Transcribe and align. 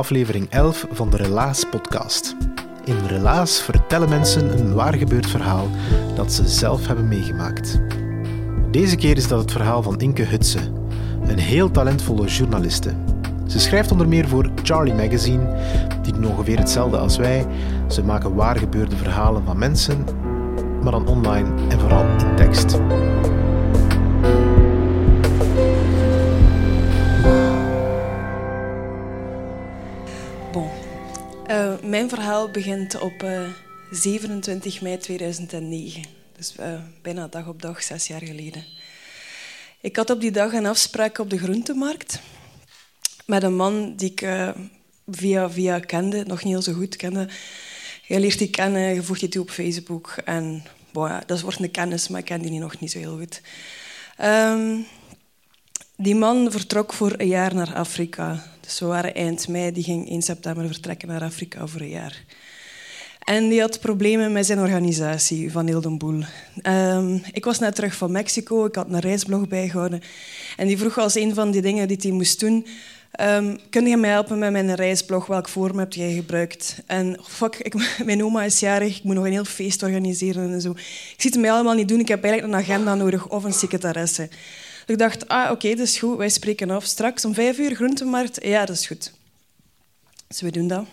Aflevering 0.00 0.50
11 0.50 0.86
van 0.90 1.10
de 1.10 1.16
Relaas 1.16 1.64
podcast. 1.64 2.36
In 2.84 3.06
Relaas 3.06 3.62
vertellen 3.62 4.08
mensen 4.08 4.58
een 4.58 4.74
waar 4.74 4.94
gebeurd 4.94 5.26
verhaal 5.26 5.68
dat 6.14 6.32
ze 6.32 6.48
zelf 6.48 6.86
hebben 6.86 7.08
meegemaakt. 7.08 7.80
Deze 8.70 8.96
keer 8.96 9.16
is 9.16 9.28
dat 9.28 9.40
het 9.40 9.52
verhaal 9.52 9.82
van 9.82 10.00
Inke 10.00 10.22
Hutse, 10.22 10.58
een 11.26 11.38
heel 11.38 11.70
talentvolle 11.70 12.26
journaliste. 12.26 12.94
Ze 13.46 13.58
schrijft 13.58 13.92
onder 13.92 14.08
meer 14.08 14.28
voor 14.28 14.50
Charlie 14.62 14.94
Magazine, 14.94 15.56
die 16.02 16.12
doen 16.12 16.26
ongeveer 16.26 16.58
hetzelfde 16.58 16.96
als 16.96 17.16
wij. 17.16 17.46
Ze 17.88 18.04
maken 18.04 18.34
waar 18.34 18.56
gebeurde 18.56 18.96
verhalen 18.96 19.44
van 19.44 19.58
mensen, 19.58 20.04
maar 20.82 20.92
dan 20.92 21.06
online 21.06 21.48
en 21.68 21.80
vooral 21.80 22.04
in 22.18 22.36
tekst. 22.36 22.78
Mijn 31.82 32.08
verhaal 32.08 32.50
begint 32.50 33.00
op 33.00 33.22
eh, 33.22 33.42
27 33.90 34.80
mei 34.80 34.98
2009. 34.98 36.04
Dus 36.36 36.56
eh, 36.56 36.80
bijna 37.02 37.28
dag 37.28 37.46
op 37.46 37.62
dag, 37.62 37.82
zes 37.82 38.06
jaar 38.06 38.22
geleden. 38.22 38.64
Ik 39.80 39.96
had 39.96 40.10
op 40.10 40.20
die 40.20 40.30
dag 40.30 40.52
een 40.52 40.66
afspraak 40.66 41.18
op 41.18 41.30
de 41.30 41.38
groentemarkt 41.38 42.20
met 43.26 43.42
een 43.42 43.56
man 43.56 43.96
die 43.96 44.10
ik 44.10 44.20
eh, 44.22 44.48
via 45.06 45.50
via 45.50 45.78
kende, 45.78 46.24
nog 46.26 46.44
niet 46.44 46.52
heel 46.52 46.62
zo 46.62 46.72
goed 46.72 46.96
kende. 46.96 47.28
Je 48.06 48.20
leert 48.20 48.38
die 48.38 48.50
kennen, 48.50 48.94
je 48.94 49.02
voegt 49.02 49.20
die 49.20 49.28
toe 49.28 49.42
op 49.42 49.50
Facebook. 49.50 50.14
En 50.24 50.62
ja, 50.92 51.22
dat 51.26 51.40
wordt 51.40 51.60
een 51.60 51.70
kennis, 51.70 52.08
maar 52.08 52.20
ik 52.20 52.26
ken 52.26 52.42
die 52.42 52.60
nog 52.60 52.80
niet 52.80 52.90
zo 52.90 52.98
heel 52.98 53.18
goed. 53.18 53.42
Ehm, 54.16 54.76
die 55.96 56.14
man 56.14 56.50
vertrok 56.50 56.92
voor 56.92 57.14
een 57.16 57.26
jaar 57.28 57.54
naar 57.54 57.74
Afrika. 57.74 58.42
We 58.78 58.86
waren 58.86 59.14
eind 59.14 59.48
mei, 59.48 59.72
die 59.72 59.82
ging 59.82 60.08
1 60.08 60.22
september 60.22 60.66
vertrekken 60.66 61.08
naar 61.08 61.22
Afrika 61.22 61.66
voor 61.66 61.80
een 61.80 61.88
jaar. 61.88 62.24
En 63.24 63.48
die 63.48 63.60
had 63.60 63.80
problemen 63.80 64.32
met 64.32 64.46
zijn 64.46 64.58
organisatie 64.58 65.52
van 65.52 65.66
heel 65.66 65.80
de 65.80 65.90
boel. 65.90 66.22
Ehm, 66.62 67.18
ik 67.32 67.44
was 67.44 67.58
net 67.58 67.74
terug 67.74 67.94
van 67.94 68.12
Mexico, 68.12 68.64
ik 68.64 68.74
had 68.74 68.86
een 68.88 68.98
reisblog 68.98 69.48
bijgehouden. 69.48 70.02
En 70.56 70.66
die 70.66 70.78
vroeg 70.78 70.98
als 70.98 71.14
een 71.14 71.34
van 71.34 71.50
die 71.50 71.62
dingen 71.62 71.88
die 71.88 71.96
hij 72.00 72.10
moest 72.10 72.40
doen... 72.40 72.66
ehm, 73.10 73.56
kun 73.70 73.86
je 73.86 73.96
mij 73.96 74.10
helpen 74.10 74.38
met 74.38 74.52
mijn 74.52 74.74
reisblog? 74.74 75.26
Welk 75.26 75.48
vorm 75.48 75.78
heb 75.78 75.92
jij 75.92 76.12
gebruikt? 76.12 76.82
En 76.86 77.18
fuck, 77.22 77.56
ik, 77.56 77.74
mijn 78.04 78.24
oma 78.24 78.42
is 78.42 78.60
jarig, 78.60 78.96
ik 78.96 79.04
moet 79.04 79.14
nog 79.14 79.24
een 79.24 79.32
heel 79.32 79.44
feest 79.44 79.82
organiseren 79.82 80.52
en 80.52 80.60
zo. 80.60 80.70
Ik 80.70 81.14
zie 81.16 81.30
het 81.30 81.40
mij 81.40 81.52
allemaal 81.52 81.74
niet 81.74 81.88
doen, 81.88 82.00
ik 82.00 82.08
heb 82.08 82.24
eigenlijk 82.24 82.54
een 82.54 82.60
agenda 82.60 82.94
nodig 82.94 83.28
of 83.28 83.44
een 83.44 83.52
secretaresse. 83.52 84.28
Ik 84.90 84.98
dacht, 84.98 85.28
ah, 85.28 85.50
oké, 85.50 85.68
dat 85.68 85.86
is 85.86 85.98
goed, 85.98 86.16
wij 86.16 86.28
spreken 86.28 86.70
af. 86.70 86.84
Straks 86.84 87.24
om 87.24 87.34
vijf 87.34 87.58
uur 87.58 87.74
groentemarkt, 87.74 88.44
ja, 88.44 88.64
dat 88.64 88.76
is 88.76 88.86
goed. 88.86 89.12
Dus 90.26 90.40
we 90.40 90.50
doen 90.50 90.68
dat. 90.68 90.84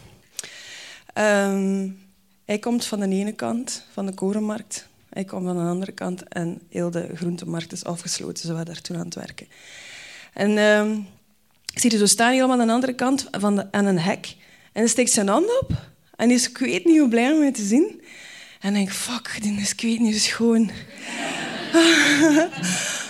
Ehm, 1.14 1.90
hij 2.46 2.60
komt 2.60 2.86
van 2.86 3.00
de 3.00 3.08
ene 3.08 3.32
kant, 3.32 3.86
van 3.94 4.06
de 4.06 4.14
korenmarkt. 4.14 4.88
Hij 5.10 5.24
komt 5.24 5.46
van 5.46 5.56
de 5.56 5.62
andere 5.62 5.92
kant 5.92 6.24
en 6.28 6.62
heel 6.70 6.92
de 6.92 7.10
groentemarkt 7.16 7.72
is 7.72 7.84
afgesloten. 7.84 8.46
Ze 8.46 8.52
waren 8.52 8.66
daar 8.66 8.82
toen 8.82 8.98
aan 8.98 9.06
het 9.06 9.16
werken. 9.16 9.48
En 10.34 10.58
ehm, 10.58 10.92
ik 11.74 11.80
zie 11.80 11.92
er 11.92 11.98
zo 11.98 12.06
staan 12.06 12.32
helemaal 12.32 12.60
aan 12.60 12.68
de 12.68 12.74
andere 12.74 12.96
kant 12.96 13.28
van 13.32 13.56
de, 13.56 13.72
aan 13.72 13.86
een 13.86 14.00
hek. 14.00 14.36
En 14.72 14.82
hij 14.82 14.88
steekt 14.88 15.12
zijn 15.12 15.28
hand 15.28 15.60
op. 15.62 15.72
En 16.16 16.32
is, 16.32 16.50
ik 16.50 16.58
weet 16.58 16.86
niet 16.86 17.00
hoe 17.00 17.10
blij 17.10 17.32
om 17.32 17.40
mij 17.40 17.52
te 17.52 17.66
zien. 17.66 18.02
En 18.60 18.76
ik 18.76 18.86
denk, 18.86 18.92
fuck, 18.92 19.38
die 19.42 19.60
is, 19.60 19.72
ik 19.72 19.82
weet 19.82 20.00
niet, 20.00 20.22
schoon. 20.22 20.72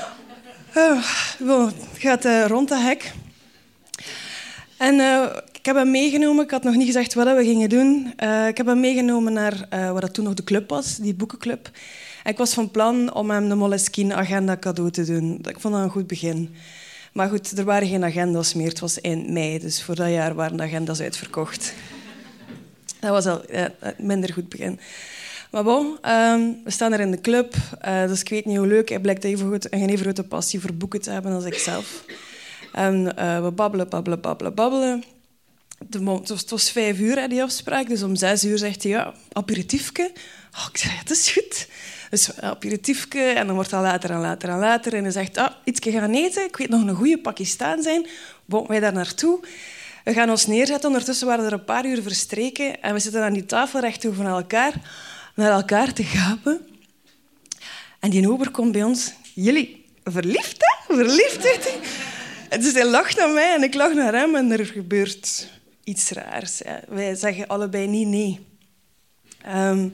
Bon, 1.39 1.65
het 1.65 1.75
gaat 1.97 2.25
eh, 2.25 2.45
rond 2.47 2.69
dat 2.69 2.81
hek. 2.81 3.13
En 4.77 4.99
eh, 4.99 5.23
ik 5.53 5.65
heb 5.65 5.75
hem 5.75 5.91
meegenomen. 5.91 6.43
Ik 6.43 6.51
had 6.51 6.63
nog 6.63 6.75
niet 6.75 6.85
gezegd 6.85 7.13
wat 7.13 7.35
we 7.35 7.43
gingen 7.43 7.69
doen. 7.69 8.13
Ik 8.47 8.57
heb 8.57 8.65
hem 8.65 8.79
meegenomen 8.79 9.33
naar 9.33 9.67
uh, 9.73 9.91
wat 9.91 10.01
dat 10.01 10.13
toen 10.13 10.23
nog 10.23 10.33
de 10.33 10.43
club 10.43 10.69
was, 10.69 10.95
die 10.95 11.13
boekenclub. 11.13 11.69
En 12.23 12.31
ik 12.31 12.37
was 12.37 12.53
van 12.53 12.71
plan 12.71 13.13
om 13.13 13.29
hem 13.29 13.49
de 13.49 13.55
Moleskine-agenda 13.55 14.57
cadeau 14.57 14.91
te 14.91 15.05
doen. 15.05 15.39
Ik 15.47 15.59
vond 15.59 15.73
dat 15.73 15.83
een 15.83 15.89
goed 15.89 16.07
begin. 16.07 16.55
Maar 17.13 17.29
goed, 17.29 17.57
er 17.57 17.65
waren 17.65 17.87
geen 17.87 18.03
agendas 18.03 18.53
meer. 18.53 18.67
Het 18.67 18.79
was 18.79 19.01
eind 19.01 19.29
mei, 19.29 19.59
dus 19.59 19.83
voor 19.83 19.95
dat 19.95 20.09
jaar 20.09 20.35
waren 20.35 20.57
de 20.57 20.63
agendas 20.63 21.01
uitverkocht. 21.01 21.73
Dat 22.99 23.09
was 23.09 23.25
al 23.25 23.41
minder 23.97 24.33
goed 24.33 24.49
begin. 24.49 24.79
Maar 25.51 25.63
bon, 25.63 25.85
um, 25.85 26.61
we 26.63 26.71
staan 26.71 26.93
er 26.93 26.99
in 26.99 27.11
de 27.11 27.21
club. 27.21 27.55
Uh, 27.85 28.07
dus 28.07 28.21
ik 28.21 28.29
weet 28.29 28.45
niet 28.45 28.57
hoe 28.57 28.67
leuk. 28.67 28.89
Hij 28.89 28.99
blijkt 28.99 29.23
even 29.23 29.49
goed, 29.49 29.73
een 29.73 29.89
even 29.89 29.97
grote 29.97 30.23
passie 30.23 30.59
voor 30.59 30.73
boeken 30.73 31.01
te 31.01 31.11
hebben 31.11 31.31
als 31.31 31.45
ik 31.45 31.53
zelf. 31.53 32.03
En 32.73 33.13
uh, 33.19 33.43
we 33.43 33.51
babbelen, 33.51 33.89
babbelen, 33.89 34.21
babbelen, 34.21 34.53
babbelen. 34.53 35.03
De, 35.87 36.11
het, 36.11 36.29
was, 36.29 36.49
het 36.49 36.63
vijf 36.63 36.99
uur, 36.99 37.19
hè, 37.19 37.27
die 37.27 37.43
afspraak. 37.43 37.87
Dus 37.87 38.03
om 38.03 38.15
zes 38.15 38.43
uur 38.43 38.57
zegt 38.57 38.83
hij, 38.83 38.91
ja, 38.91 39.13
aperitiefje. 39.31 40.11
Oh, 40.55 40.67
ik 40.71 40.77
zei, 40.77 40.93
dat 41.03 41.17
is 41.17 41.31
goed. 41.31 41.67
Dus 42.09 42.39
aperitiefje. 42.41 43.21
En 43.21 43.45
dan 43.45 43.55
wordt 43.55 43.69
dat 43.69 43.81
later 43.81 44.09
en 44.09 44.19
later 44.19 44.49
en 44.49 44.59
later. 44.59 44.93
En 44.93 45.03
hij 45.03 45.11
zegt, 45.11 45.37
ah, 45.37 45.51
iets 45.63 45.79
gaan 45.83 46.13
eten. 46.13 46.43
Ik 46.43 46.57
weet 46.57 46.69
nog 46.69 46.81
een 46.81 46.95
goede 46.95 47.19
Pakistaan 47.19 47.81
zijn. 47.81 48.07
Bon, 48.45 48.67
wij 48.67 48.79
daar 48.79 48.93
naartoe. 48.93 49.39
We 50.03 50.13
gaan 50.13 50.29
ons 50.29 50.47
neerzetten. 50.47 50.89
Ondertussen 50.89 51.27
waren 51.27 51.45
er 51.45 51.53
een 51.53 51.63
paar 51.63 51.85
uur 51.85 52.01
verstreken. 52.01 52.81
En 52.81 52.93
we 52.93 52.99
zitten 52.99 53.23
aan 53.23 53.33
die 53.33 53.45
tafel 53.45 53.79
recht 53.79 54.01
tegenover 54.01 54.35
elkaar 54.35 54.73
naar 55.37 55.51
elkaar 55.51 55.93
te 55.93 56.03
gapen. 56.03 56.67
En 57.99 58.09
die 58.09 58.31
ober 58.31 58.51
komt 58.51 58.71
bij 58.71 58.83
ons. 58.83 59.13
Jullie, 59.33 59.85
verliefd 60.03 60.57
hè? 60.57 60.95
Verliefd, 60.95 61.43
hij. 61.43 62.59
Dus 62.59 62.73
hij 62.73 62.85
lacht 62.85 63.17
naar 63.17 63.29
mij 63.29 63.53
en 63.53 63.63
ik 63.63 63.73
lach 63.73 63.93
naar 63.93 64.13
hem 64.13 64.35
en 64.35 64.51
er 64.51 64.65
gebeurt 64.65 65.47
iets 65.83 66.11
raars. 66.11 66.61
Wij 66.87 67.15
zeggen 67.15 67.47
allebei 67.47 67.87
niet 67.87 68.07
nee. 68.07 68.45
Um, 69.47 69.93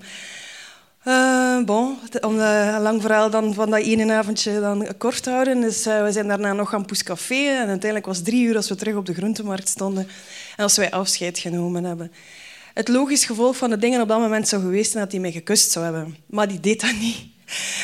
uh, 1.05 1.63
bon, 1.63 1.97
om 2.21 2.39
een 2.39 2.81
lang 2.81 3.01
verhaal 3.01 3.29
dan 3.29 3.53
van 3.53 3.69
dat 3.69 3.79
ene 3.79 4.13
avondje 4.13 4.59
dan 4.59 4.87
kort 4.97 5.23
te 5.23 5.29
houden. 5.29 5.61
Dus, 5.61 5.83
we 5.83 6.09
zijn 6.09 6.27
daarna 6.27 6.53
nog 6.53 6.69
gaan 6.69 6.85
poescafé. 6.85 7.47
En 7.47 7.67
uiteindelijk 7.67 8.05
was 8.05 8.17
het 8.17 8.25
drie 8.25 8.45
uur 8.45 8.55
als 8.55 8.69
we 8.69 8.75
terug 8.75 8.95
op 8.95 9.05
de 9.05 9.13
groentemarkt 9.13 9.67
stonden. 9.67 10.07
En 10.55 10.63
als 10.63 10.77
wij 10.77 10.91
afscheid 10.91 11.39
genomen 11.39 11.83
hebben 11.83 12.11
het 12.73 12.88
logisch 12.88 13.25
gevolg 13.25 13.57
van 13.57 13.69
de 13.69 13.78
dingen 13.78 14.01
op 14.01 14.07
dat 14.07 14.19
moment 14.19 14.47
zou 14.47 14.61
geweest 14.61 14.91
zijn 14.91 15.03
dat 15.03 15.11
hij 15.11 15.22
mij 15.22 15.31
gekust 15.31 15.72
zou 15.72 15.85
hebben. 15.85 16.17
Maar 16.25 16.47
die 16.47 16.59
deed 16.59 16.81
dat 16.81 16.95
niet. 17.00 17.17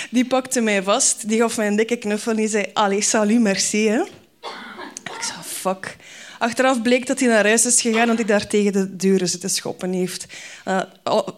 Die 0.09 0.25
pakte 0.25 0.61
mij 0.61 0.83
vast, 0.83 1.29
die 1.29 1.39
gaf 1.39 1.57
mij 1.57 1.67
een 1.67 1.75
dikke 1.75 1.95
knuffel 1.95 2.31
en 2.31 2.37
die 2.37 2.47
zei... 2.47 2.65
Allee, 2.73 3.01
salut, 3.01 3.39
merci. 3.39 3.87
Ik 5.03 5.21
zei, 5.21 5.39
fuck. 5.43 5.95
Achteraf 6.39 6.81
bleek 6.81 7.07
dat 7.07 7.19
hij 7.19 7.29
naar 7.29 7.45
huis 7.45 7.65
is 7.65 7.81
gegaan 7.81 8.09
omdat 8.09 8.17
hij 8.17 8.25
daar 8.25 8.47
tegen 8.47 8.71
de 8.71 8.95
deuren 8.95 9.29
zitten 9.29 9.49
schoppen 9.49 9.91
heeft. 9.93 10.25
Uh, 10.67 10.81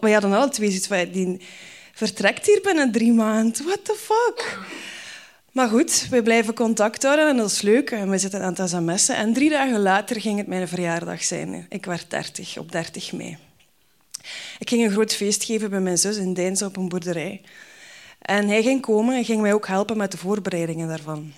we 0.00 0.12
hadden 0.12 0.32
alle 0.32 0.48
twee 0.48 0.68
zoiets 0.68 0.86
van... 0.86 1.10
Die 1.12 1.40
vertrekt 1.94 2.46
hier 2.46 2.60
binnen 2.62 2.92
drie 2.92 3.12
maanden. 3.12 3.64
What 3.64 3.84
the 3.84 3.96
fuck? 3.98 4.58
Maar 5.52 5.68
goed, 5.68 6.06
we 6.10 6.22
blijven 6.22 6.54
contact 6.54 7.02
houden 7.02 7.28
en 7.28 7.36
dat 7.36 7.50
is 7.50 7.62
leuk. 7.62 7.90
En 7.90 8.10
we 8.10 8.18
zitten 8.18 8.42
aan 8.42 8.54
het 8.54 8.70
sms'en. 8.70 9.16
En 9.16 9.32
drie 9.32 9.50
dagen 9.50 9.80
later 9.80 10.20
ging 10.20 10.38
het 10.38 10.46
mijn 10.46 10.68
verjaardag 10.68 11.24
zijn. 11.24 11.66
Ik 11.68 11.84
werd 11.84 12.10
30, 12.10 12.58
op 12.58 12.72
30 12.72 13.12
mei. 13.12 13.38
Ik 14.58 14.68
ging 14.68 14.84
een 14.84 14.90
groot 14.90 15.14
feest 15.14 15.44
geven 15.44 15.70
bij 15.70 15.80
mijn 15.80 15.98
zus 15.98 16.16
in 16.16 16.34
Deinzen 16.34 16.66
op 16.66 16.76
een 16.76 16.88
boerderij. 16.88 17.40
En 18.18 18.48
hij 18.48 18.62
ging 18.62 18.80
komen 18.80 19.16
en 19.16 19.24
ging 19.24 19.40
mij 19.40 19.52
ook 19.52 19.66
helpen 19.66 19.96
met 19.96 20.10
de 20.10 20.18
voorbereidingen 20.18 20.88
daarvan. 20.88 21.32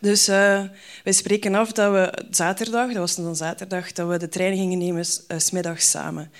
Dus 0.00 0.28
uh, 0.28 0.62
wij 1.04 1.12
spreken 1.12 1.54
af 1.54 1.72
dat 1.72 1.92
we 1.92 2.24
zaterdag, 2.30 2.86
dat 2.86 2.96
was 2.96 3.14
dan 3.14 3.36
zaterdag, 3.36 3.92
dat 3.92 4.08
we 4.08 4.16
de 4.16 4.28
trein 4.28 4.56
gingen 4.56 4.78
nemen, 4.78 5.04
uh, 5.28 5.38
smiddags 5.38 5.90
samen. 5.90 6.32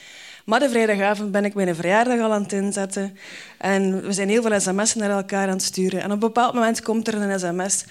Maar 0.44 0.61
de 0.61 0.70
vrijdagavond 0.70 1.32
ben 1.32 1.44
ik 1.44 1.55
mijn 1.55 1.75
verjaardag 1.75 2.20
al 2.20 2.32
aan 2.32 2.43
het 2.43 2.52
inzetten. 2.52 3.19
En 3.58 4.02
we 4.02 4.12
zijn 4.12 4.29
heel 4.29 4.43
veel 4.43 4.61
sms'en 4.61 4.99
naar 5.00 5.11
elkaar 5.11 5.47
aan 5.47 5.55
het 5.55 5.62
sturen. 5.62 6.00
En 6.00 6.06
op 6.06 6.12
een 6.12 6.19
bepaald 6.19 6.55
moment 6.55 6.82
komt 6.82 7.08
er 7.08 7.14
een 7.14 7.41
sms. 7.41 7.85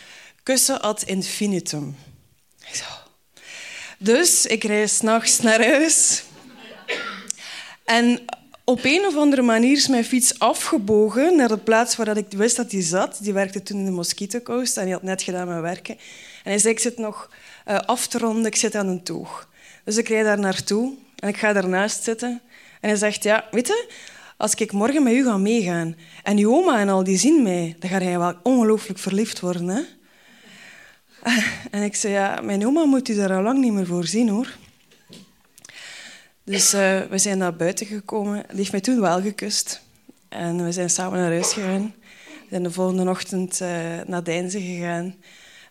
kussen 0.44 0.82
ad 0.82 1.04
infinitum. 1.04 1.96
Zo. 2.74 2.84
Dus 3.98 4.46
ik 4.46 4.64
reis 4.64 4.96
s'nachts 4.96 5.40
naar 5.40 5.66
huis. 5.66 6.24
En 7.89 8.19
op 8.63 8.80
een 8.83 9.06
of 9.06 9.15
andere 9.15 9.41
manier 9.41 9.71
is 9.71 9.88
mijn 9.88 10.06
fiets 10.06 10.39
afgebogen 10.39 11.36
naar 11.36 11.47
de 11.47 11.57
plaats 11.57 11.95
waar 11.95 12.18
ik 12.18 12.25
wist 12.30 12.56
dat 12.56 12.71
hij 12.71 12.81
zat. 12.81 13.18
Die 13.21 13.33
werkte 13.33 13.63
toen 13.63 13.77
in 13.77 13.86
de 13.86 13.91
mosquitocoast 13.91 14.77
en 14.77 14.83
hij 14.83 14.91
had 14.91 15.03
net 15.03 15.21
gedaan 15.21 15.47
met 15.47 15.62
werken. 15.62 15.95
En 16.44 16.51
hij 16.51 16.57
zei, 16.57 16.74
ik 16.74 16.80
zit 16.80 16.97
nog 16.97 17.31
uh, 17.68 17.77
af 17.77 18.07
te 18.07 18.18
ronden, 18.18 18.45
ik 18.45 18.56
zit 18.56 18.75
aan 18.75 18.88
een 18.88 19.03
toog. 19.03 19.50
Dus 19.83 19.97
ik 19.97 20.07
rijd 20.07 20.25
daar 20.25 20.39
naartoe 20.39 20.94
en 21.15 21.27
ik 21.27 21.38
ga 21.38 21.53
daarnaast 21.53 22.03
zitten. 22.03 22.41
En 22.81 22.89
hij 22.89 22.95
zegt, 22.95 23.24
ja, 23.24 23.47
weet 23.51 23.68
je, 23.68 23.89
als 24.38 24.53
ik 24.56 24.71
morgen 24.71 25.03
met 25.03 25.13
u 25.13 25.24
ga 25.24 25.38
meegaan 25.38 25.95
en 26.24 26.38
uw 26.38 26.56
oma 26.56 26.80
en 26.80 26.89
al 26.89 27.03
die 27.03 27.18
zien 27.18 27.44
mij, 27.44 27.75
dan 27.80 27.89
ga 27.89 28.01
jij 28.01 28.19
wel 28.19 28.33
ongelooflijk 28.44 29.00
verliefd 29.00 29.39
worden. 29.39 29.86
En 31.71 31.83
ik 31.83 31.95
zei, 31.95 32.13
ja, 32.13 32.41
mijn 32.41 32.68
oma 32.68 32.86
moet 32.86 33.09
u 33.09 33.15
daar 33.15 33.33
al 33.33 33.41
lang 33.41 33.59
niet 33.59 33.74
meer 33.74 33.86
voor 33.86 34.06
zien, 34.06 34.30
hoor. 34.30 34.57
Dus 36.50 36.74
uh, 36.74 37.01
we 37.10 37.18
zijn 37.18 37.38
naar 37.38 37.56
buiten 37.56 37.86
gekomen. 37.86 38.44
Die 38.48 38.57
heeft 38.57 38.72
mij 38.72 38.81
toen 38.81 39.01
wel 39.01 39.22
gekust. 39.22 39.81
En 40.30 40.63
we 40.63 40.72
zijn 40.72 40.90
samen 40.90 41.19
naar 41.19 41.31
huis 41.31 41.54
gegaan. 41.54 41.94
We 42.25 42.46
zijn 42.50 42.63
de 42.63 42.72
volgende 42.72 43.10
ochtend 43.10 43.60
uh, 43.62 43.69
naar 44.06 44.24
Deinzen 44.24 44.62
gegaan. 44.62 45.16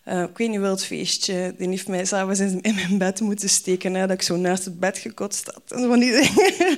Uh, 0.05 0.21
ik 0.21 0.37
weet 0.37 0.49
niet 0.49 0.85
feestje. 0.85 1.53
Die 1.57 1.69
heeft 1.69 1.87
mij 1.87 2.05
s'avonds 2.05 2.39
in, 2.39 2.61
mijn 2.61 2.97
bed 2.97 3.21
moeten 3.21 3.49
steken. 3.49 3.93
Hè, 3.93 4.07
dat 4.07 4.15
ik 4.15 4.21
zo 4.21 4.35
naast 4.35 4.65
het 4.65 4.79
bed 4.79 4.97
gekotst 4.97 5.45
had. 5.45 5.79
En 5.79 5.87
van 5.87 5.99
die 5.99 6.11
dingen. 6.21 6.77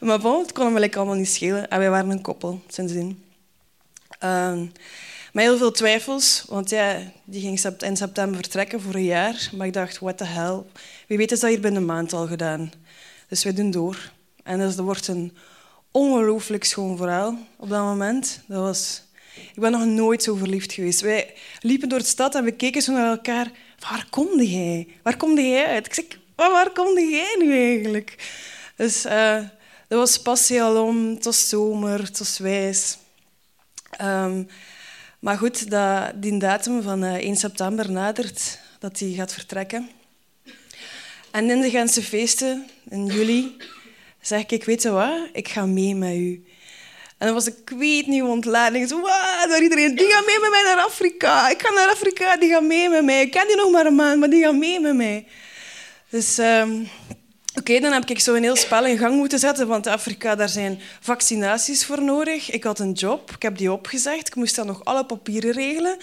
maar 0.00 0.20
bon, 0.20 0.38
het 0.38 0.52
kon 0.52 0.64
hem 0.64 0.76
eigenlijk 0.76 0.96
allemaal 0.96 1.16
niet 1.16 1.28
schelen. 1.28 1.68
En 1.68 1.78
wij 1.78 1.90
waren 1.90 2.10
een 2.10 2.22
koppel 2.22 2.62
sindsdien. 2.68 3.22
Uh, 4.24 4.60
met 5.32 5.44
heel 5.44 5.58
veel 5.58 5.72
twijfels. 5.72 6.44
Want 6.48 6.70
ja, 6.70 6.98
die 7.24 7.40
ging 7.40 7.76
in 7.78 7.96
september 7.96 8.36
vertrekken 8.36 8.80
voor 8.80 8.94
een 8.94 9.04
jaar. 9.04 9.50
Maar 9.56 9.66
ik 9.66 9.72
dacht, 9.72 9.98
what 9.98 10.18
the 10.18 10.24
hell. 10.24 10.62
Wie 11.06 11.18
weet 11.18 11.32
is 11.32 11.40
dat 11.40 11.50
hier 11.50 11.60
binnen 11.60 11.80
een 11.80 11.86
maand 11.86 12.12
al 12.12 12.26
gedaan. 12.26 12.72
Dus 13.32 13.44
we 13.44 13.52
doen 13.52 13.70
door. 13.70 14.12
En 14.42 14.58
dus, 14.58 14.76
dat 14.76 14.84
wordt 14.84 15.08
een 15.08 15.36
ongelooflijk 15.90 16.64
schoon 16.64 16.96
verhaal 16.96 17.38
op 17.56 17.68
dat 17.68 17.80
moment. 17.80 18.40
Dat 18.46 18.60
was... 18.62 19.02
Ik 19.34 19.60
ben 19.60 19.70
nog 19.70 19.84
nooit 19.84 20.22
zo 20.22 20.34
verliefd 20.34 20.72
geweest. 20.72 21.00
Wij 21.00 21.34
liepen 21.60 21.88
door 21.88 21.98
de 21.98 22.04
stad 22.04 22.34
en 22.34 22.44
we 22.44 22.52
keken 22.52 22.82
zo 22.82 22.92
naar 22.92 23.10
elkaar. 23.10 23.50
Waar 23.78 24.06
komde 24.10 24.50
jij? 24.50 24.88
Waar 25.02 25.16
komde 25.16 25.48
jij 25.48 25.66
uit? 25.66 25.86
Ik 25.86 25.94
zeg, 25.94 26.04
waar 26.36 26.70
komde 26.70 27.00
jij 27.00 27.36
nu 27.38 27.52
eigenlijk? 27.52 28.32
Dus 28.76 29.06
uh, 29.06 29.36
dat 29.88 29.98
was 29.98 30.22
passie 30.22 30.62
al 30.62 30.84
om. 30.84 31.14
Het 31.14 31.24
was 31.24 31.48
zomer, 31.48 32.02
het 32.02 32.18
was 32.18 32.38
wijs. 32.38 32.98
Um, 34.02 34.48
maar 35.18 35.38
goed, 35.38 35.70
dat 35.70 36.12
die 36.22 36.38
datum 36.38 36.82
van 36.82 37.04
1 37.04 37.20
eh, 37.20 37.36
september 37.36 37.90
nadert, 37.90 38.58
dat 38.78 38.98
hij 38.98 39.10
gaat 39.10 39.32
vertrekken. 39.32 39.90
En 41.32 41.50
in 41.50 41.60
de 41.60 41.70
Gentse 41.70 42.02
feesten, 42.02 42.66
in 42.90 43.06
juli, 43.06 43.56
zeg 44.20 44.40
ik, 44.40 44.52
ik 44.52 44.64
weet 44.64 44.82
je 44.82 44.90
wat, 44.90 45.28
ik 45.32 45.48
ga 45.48 45.66
mee 45.66 45.94
met 45.94 46.14
u. 46.14 46.44
En 47.18 47.26
dan 47.26 47.34
was 47.34 47.46
ik 47.46 47.72
weet 47.76 48.06
niet 48.06 48.22
ontlading. 48.22 48.88
Zo, 48.88 49.02
daar 49.48 49.62
iedereen, 49.62 49.94
die 49.94 50.06
gaat 50.06 50.26
mee 50.26 50.38
met 50.40 50.50
mij 50.50 50.62
naar 50.62 50.84
Afrika. 50.84 51.50
Ik 51.50 51.62
ga 51.62 51.70
naar 51.70 51.88
Afrika, 51.88 52.36
die 52.36 52.50
gaat 52.50 52.62
mee 52.62 52.88
met 52.88 53.04
mij. 53.04 53.20
Ik 53.22 53.30
ken 53.30 53.46
die 53.46 53.56
nog 53.56 53.70
maar 53.70 53.86
een 53.86 53.94
maand, 53.94 54.20
maar 54.20 54.30
die 54.30 54.42
gaat 54.42 54.54
mee 54.54 54.80
met 54.80 54.94
mij. 54.94 55.26
Dus 56.08 56.38
um, 56.38 56.88
oké, 57.58 57.80
dan 57.80 57.92
heb 57.92 58.10
ik 58.10 58.20
zo 58.20 58.34
een 58.34 58.42
heel 58.42 58.56
spel 58.56 58.86
in 58.86 58.98
gang 58.98 59.14
moeten 59.16 59.38
zetten. 59.38 59.66
Want 59.66 59.86
Afrika, 59.86 60.34
daar 60.34 60.48
zijn 60.48 60.80
vaccinaties 61.00 61.84
voor 61.84 62.02
nodig. 62.02 62.50
Ik 62.50 62.64
had 62.64 62.78
een 62.78 62.92
job, 62.92 63.30
ik 63.30 63.42
heb 63.42 63.58
die 63.58 63.72
opgezegd. 63.72 64.26
Ik 64.26 64.34
moest 64.34 64.56
dan 64.56 64.66
nog 64.66 64.84
alle 64.84 65.04
papieren 65.04 65.52
regelen 65.52 65.96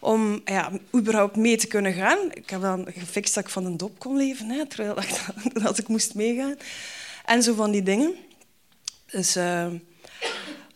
om 0.00 0.40
ja, 0.44 0.70
überhaupt 0.94 1.36
mee 1.36 1.56
te 1.56 1.66
kunnen 1.66 1.92
gaan. 1.92 2.18
Ik 2.32 2.50
heb 2.50 2.60
dan 2.60 2.86
gefixt 2.94 3.34
dat 3.34 3.44
ik 3.44 3.50
van 3.50 3.64
een 3.64 3.76
dop 3.76 3.98
kon 3.98 4.16
leven, 4.16 4.50
hè, 4.50 4.66
terwijl 4.66 4.98
ik, 4.98 5.62
dat 5.62 5.78
ik 5.78 5.88
moest 5.88 6.14
meegaan. 6.14 6.56
En 7.24 7.42
zo 7.42 7.54
van 7.54 7.70
die 7.70 7.82
dingen. 7.82 8.14
Dus 9.10 9.36
uh, 9.36 9.66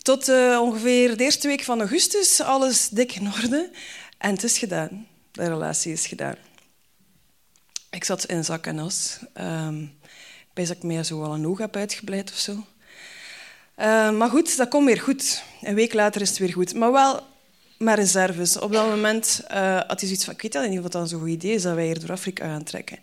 tot 0.02 0.28
uh, 0.28 0.60
ongeveer 0.60 1.16
de 1.16 1.24
eerste 1.24 1.48
week 1.48 1.62
van 1.62 1.78
augustus 1.78 2.40
alles 2.40 2.88
dik 2.88 3.14
in 3.14 3.32
orde. 3.32 3.70
En 4.18 4.30
het 4.30 4.42
is 4.42 4.58
gedaan. 4.58 5.06
De 5.30 5.48
relatie 5.48 5.92
is 5.92 6.06
gedaan. 6.06 6.36
Ik 7.90 8.04
zat 8.04 8.24
in 8.24 8.44
zak 8.44 8.66
en 8.66 8.78
as. 8.78 9.18
Um, 9.40 9.92
ik 10.54 11.04
zo 11.04 11.22
al 11.22 11.34
een 11.34 11.46
oog 11.46 11.58
heb 11.58 11.76
uitgebleid 11.76 12.30
of 12.30 12.38
zo. 12.38 12.52
Uh, 12.52 14.10
maar 14.10 14.28
goed, 14.30 14.56
dat 14.56 14.68
komt 14.68 14.86
weer 14.86 15.00
goed. 15.00 15.42
Een 15.62 15.74
week 15.74 15.92
later 15.92 16.20
is 16.20 16.28
het 16.28 16.38
weer 16.38 16.52
goed. 16.52 16.74
Maar 16.74 16.92
wel 16.92 17.26
met 17.78 17.98
reserves. 17.98 18.58
Op 18.58 18.72
dat 18.72 18.88
moment 18.88 19.40
uh, 19.50 19.76
had 19.76 20.00
hij 20.00 20.08
zoiets 20.08 20.24
van... 20.24 20.34
Ik 20.34 20.52
weet 20.52 20.70
niet 20.70 20.80
of 20.80 20.88
dat 20.88 21.08
zo'n 21.08 21.20
goed 21.20 21.28
idee 21.28 21.52
is 21.52 21.62
dat 21.62 21.74
wij 21.74 21.86
hier 21.86 22.00
door 22.00 22.12
Afrika 22.12 22.46
gaan 22.46 22.62
trekken. 22.62 22.98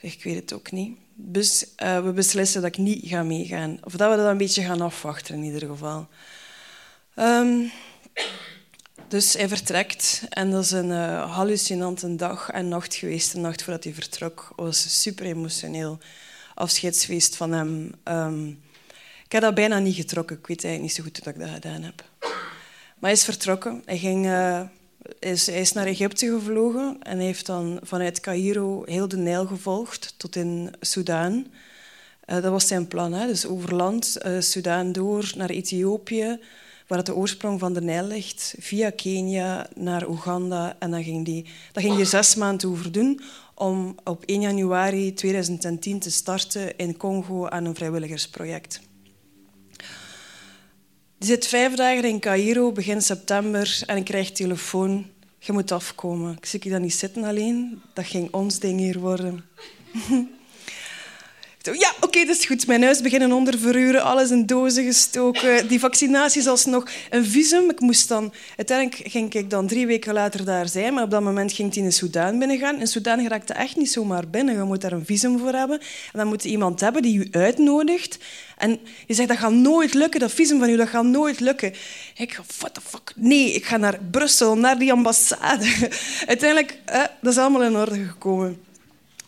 Ik, 0.00 0.12
ik 0.12 0.24
weet 0.24 0.34
het 0.34 0.52
ook 0.52 0.70
niet. 0.70 0.98
Dus 1.14 1.66
uh, 1.82 2.04
we 2.04 2.12
beslissen 2.12 2.62
dat 2.62 2.70
ik 2.70 2.78
niet 2.78 3.08
ga 3.08 3.22
meegaan. 3.22 3.78
Of 3.84 3.92
dat 3.92 4.10
we 4.10 4.16
dat 4.16 4.26
een 4.26 4.36
beetje 4.36 4.62
gaan 4.62 4.80
afwachten 4.80 5.34
in 5.34 5.42
ieder 5.42 5.68
geval. 5.68 6.08
Um, 7.16 7.70
dus 9.08 9.32
hij 9.32 9.48
vertrekt 9.48 10.22
en 10.28 10.50
dat 10.50 10.64
is 10.64 10.70
een 10.70 10.90
uh, 10.90 11.34
hallucinante 11.34 12.16
dag 12.16 12.50
en 12.50 12.68
nacht 12.68 12.94
geweest. 12.94 13.32
De 13.32 13.38
nacht 13.38 13.62
voordat 13.62 13.84
hij 13.84 13.94
vertrok 13.94 14.52
was 14.56 15.02
super 15.02 15.26
emotioneel. 15.26 15.98
Afscheidsfeest 16.54 17.36
van 17.36 17.52
hem. 17.52 17.92
Um, 18.04 18.62
ik 19.24 19.32
heb 19.32 19.42
dat 19.42 19.54
bijna 19.54 19.78
niet 19.78 19.94
getrokken. 19.94 20.36
Ik 20.36 20.46
weet 20.46 20.64
eigenlijk 20.64 20.82
niet 20.82 21.04
zo 21.04 21.10
goed 21.10 21.24
dat 21.24 21.34
ik 21.34 21.40
dat 21.40 21.54
gedaan 21.54 21.82
heb. 21.82 22.09
Maar 23.00 23.10
hij 23.10 23.18
is 23.18 23.24
vertrokken. 23.24 23.82
Hij, 23.84 23.98
ging, 23.98 24.26
uh, 24.26 24.60
is, 25.18 25.46
hij 25.46 25.60
is 25.60 25.72
naar 25.72 25.86
Egypte 25.86 26.30
gevlogen 26.30 26.96
en 27.02 27.18
heeft 27.18 27.46
dan 27.46 27.78
vanuit 27.82 28.20
Cairo 28.20 28.82
heel 28.84 29.08
de 29.08 29.16
Nijl 29.16 29.46
gevolgd 29.46 30.14
tot 30.16 30.36
in 30.36 30.70
Soudaan. 30.80 31.34
Uh, 31.34 32.42
dat 32.42 32.50
was 32.50 32.66
zijn 32.66 32.88
plan. 32.88 33.12
Hè? 33.12 33.26
Dus 33.26 33.46
over 33.46 33.74
land, 33.74 34.18
uh, 34.26 34.40
Soudaan 34.40 34.92
door 34.92 35.32
naar 35.36 35.50
Ethiopië, 35.50 36.40
waar 36.86 36.98
het 36.98 37.06
de 37.06 37.14
oorsprong 37.14 37.60
van 37.60 37.72
de 37.72 37.80
Nijl 37.80 38.06
ligt, 38.06 38.54
via 38.58 38.90
Kenia 38.90 39.66
naar 39.74 40.08
Oeganda. 40.08 40.76
En 40.78 40.90
dan 40.90 41.02
ging 41.02 41.24
die, 41.24 41.46
dat 41.72 41.82
ging 41.82 41.96
hij 41.96 42.04
zes 42.04 42.34
maanden 42.34 42.70
over 42.70 42.92
doen 42.92 43.20
om 43.54 43.94
op 44.04 44.24
1 44.24 44.40
januari 44.40 45.14
2010 45.14 45.98
te 45.98 46.10
starten 46.10 46.76
in 46.76 46.96
Congo 46.96 47.48
aan 47.48 47.64
een 47.64 47.74
vrijwilligersproject. 47.74 48.80
Die 51.20 51.28
zit 51.28 51.46
vijf 51.46 51.74
dagen 51.74 52.04
in 52.04 52.20
Cairo, 52.20 52.72
begin 52.72 53.02
september, 53.02 53.82
en 53.86 53.96
ik 53.96 54.04
krijg 54.04 54.30
telefoon. 54.30 55.06
Je 55.38 55.52
moet 55.52 55.72
afkomen. 55.72 56.36
Ik 56.36 56.46
zie 56.46 56.60
je 56.62 56.70
dan 56.70 56.80
niet 56.80 56.94
zitten 56.94 57.24
alleen. 57.24 57.82
Dat 57.94 58.06
ging 58.06 58.32
ons 58.32 58.58
ding 58.58 58.78
hier 58.78 58.98
worden. 58.98 59.44
ja, 61.62 61.92
oké, 61.96 62.04
okay, 62.04 62.24
dat 62.24 62.36
is 62.36 62.44
goed. 62.44 62.66
Mijn 62.66 62.82
huis 62.82 63.00
beginnen 63.00 63.32
onderverhuren, 63.32 64.02
alles 64.02 64.30
in 64.30 64.46
dozen 64.46 64.84
gestoken. 64.84 65.68
Die 65.68 65.80
vaccinaties 65.80 66.46
alsnog. 66.46 66.88
Een 67.10 67.24
visum. 67.24 67.70
Ik 67.70 67.80
moest 67.80 68.08
dan... 68.08 68.32
Uiteindelijk 68.56 69.10
ging 69.10 69.34
ik 69.34 69.50
dan 69.50 69.66
drie 69.66 69.86
weken 69.86 70.12
later 70.12 70.44
daar 70.44 70.68
zijn, 70.68 70.94
maar 70.94 71.02
op 71.02 71.10
dat 71.10 71.22
moment 71.22 71.52
ging 71.52 71.74
hij 71.74 71.82
in 71.82 71.92
Soudaan 71.92 72.38
binnengaan. 72.38 72.80
In 72.80 72.86
Soudaan 72.86 73.28
raakte 73.28 73.52
echt 73.52 73.76
niet 73.76 73.90
zomaar 73.90 74.28
binnen. 74.28 74.54
Je 74.54 74.62
moet 74.62 74.80
daar 74.80 74.92
een 74.92 75.04
visum 75.04 75.38
voor 75.38 75.52
hebben. 75.52 75.78
En 75.80 76.18
dan 76.18 76.26
moet 76.26 76.42
je 76.42 76.48
iemand 76.48 76.80
hebben 76.80 77.02
die 77.02 77.18
je 77.18 77.28
uitnodigt. 77.30 78.18
En 78.58 78.80
je 79.06 79.14
zegt, 79.14 79.28
dat 79.28 79.38
gaat 79.38 79.52
nooit 79.52 79.94
lukken, 79.94 80.20
dat 80.20 80.32
visum 80.32 80.58
van 80.58 80.68
u, 80.68 80.76
dat 80.76 80.88
gaat 80.88 81.04
nooit 81.04 81.40
lukken. 81.40 81.72
Ik 82.16 82.32
ga, 82.32 82.42
what 82.58 82.74
the 82.74 82.80
fuck? 82.80 83.12
Nee, 83.16 83.52
ik 83.52 83.64
ga 83.64 83.76
naar 83.76 83.98
Brussel, 84.10 84.56
naar 84.56 84.78
die 84.78 84.92
ambassade. 84.92 85.90
Uiteindelijk, 86.26 86.78
eh, 86.84 87.04
dat 87.20 87.32
is 87.32 87.38
allemaal 87.38 87.62
in 87.62 87.76
orde 87.76 88.04
gekomen. 88.04 88.60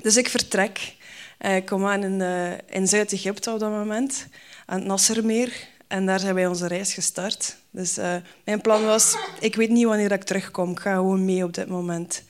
Dus 0.02 0.16
ik 0.16 0.28
vertrek. 0.28 0.94
Eh, 1.42 1.56
ik 1.56 1.66
kom 1.66 1.86
aan 1.86 2.02
in, 2.02 2.20
uh, 2.20 2.52
in 2.70 2.88
Zuid-Egypte 2.88 3.52
op 3.52 3.58
dat 3.58 3.70
moment, 3.70 4.26
aan 4.66 4.78
het 4.78 4.88
Nassermeer. 4.88 5.68
En 5.86 6.06
daar 6.06 6.20
zijn 6.20 6.34
wij 6.34 6.46
onze 6.46 6.66
reis 6.66 6.94
gestart. 6.94 7.56
Dus 7.70 7.98
uh, 7.98 8.14
mijn 8.44 8.60
plan 8.60 8.84
was, 8.84 9.16
ik 9.40 9.54
weet 9.54 9.70
niet 9.70 9.86
wanneer 9.86 10.12
ik 10.12 10.22
terugkom. 10.22 10.70
Ik 10.70 10.80
ga 10.80 10.94
gewoon 10.94 11.24
mee 11.24 11.44
op 11.44 11.54
dit 11.54 11.68
moment. 11.68 12.22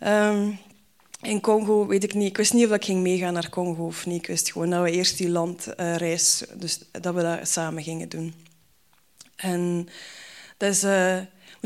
Um, 0.00 0.58
in 1.22 1.40
Congo 1.40 1.86
weet 1.86 2.04
ik 2.04 2.14
niet. 2.14 2.28
Ik 2.28 2.36
wist 2.36 2.52
niet 2.52 2.66
of 2.66 2.72
ik 2.72 2.84
ging 2.84 3.02
meegaan 3.02 3.32
naar 3.32 3.48
Congo 3.48 3.86
of 3.86 4.06
niet. 4.06 4.18
Ik 4.18 4.26
wist 4.26 4.52
gewoon 4.52 4.70
dat 4.70 4.82
we 4.82 4.90
eerst 4.90 5.18
die 5.18 5.28
landreis, 5.28 6.44
dus 6.54 6.78
dat 6.90 7.14
we 7.14 7.22
dat 7.22 7.48
samen 7.48 7.82
gingen 7.82 8.08
doen. 8.08 8.34
En 9.36 9.88
dat 10.56 10.70
is, 10.70 10.84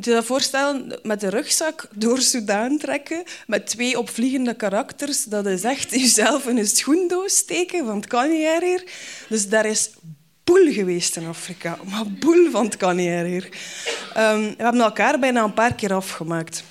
moet 0.01 0.09
je 0.09 0.15
dat 0.15 0.27
voorstellen, 0.27 0.99
met 1.03 1.21
de 1.21 1.29
rugzak 1.29 1.89
door 1.95 2.21
Soudaan 2.21 2.79
trekken, 2.79 3.23
met 3.47 3.67
twee 3.67 3.99
opvliegende 3.99 4.55
karakters. 4.55 5.25
Dat 5.25 5.47
is 5.47 5.65
echt 5.65 5.91
jezelf 5.91 6.47
in 6.47 6.59
een 6.59 6.67
schoendoos 6.67 7.37
steken, 7.37 7.85
want 7.85 8.07
kan 8.07 8.31
niet 8.31 8.61
hier. 8.61 8.85
Dus 9.29 9.49
daar 9.49 9.67
is 9.67 9.91
boel 10.45 10.73
geweest 10.73 11.17
in 11.17 11.27
Afrika. 11.27 11.79
Maar 11.91 12.05
boel 12.07 12.51
van 12.51 12.65
het 12.65 12.77
kan 12.77 12.97
niet 12.97 13.09
hier. 13.09 13.45
Um, 14.17 14.55
we 14.57 14.63
hebben 14.63 14.81
elkaar 14.81 15.19
bijna 15.19 15.43
een 15.43 15.55
paar 15.55 15.75
keer 15.75 15.93
afgemaakt. 15.93 16.65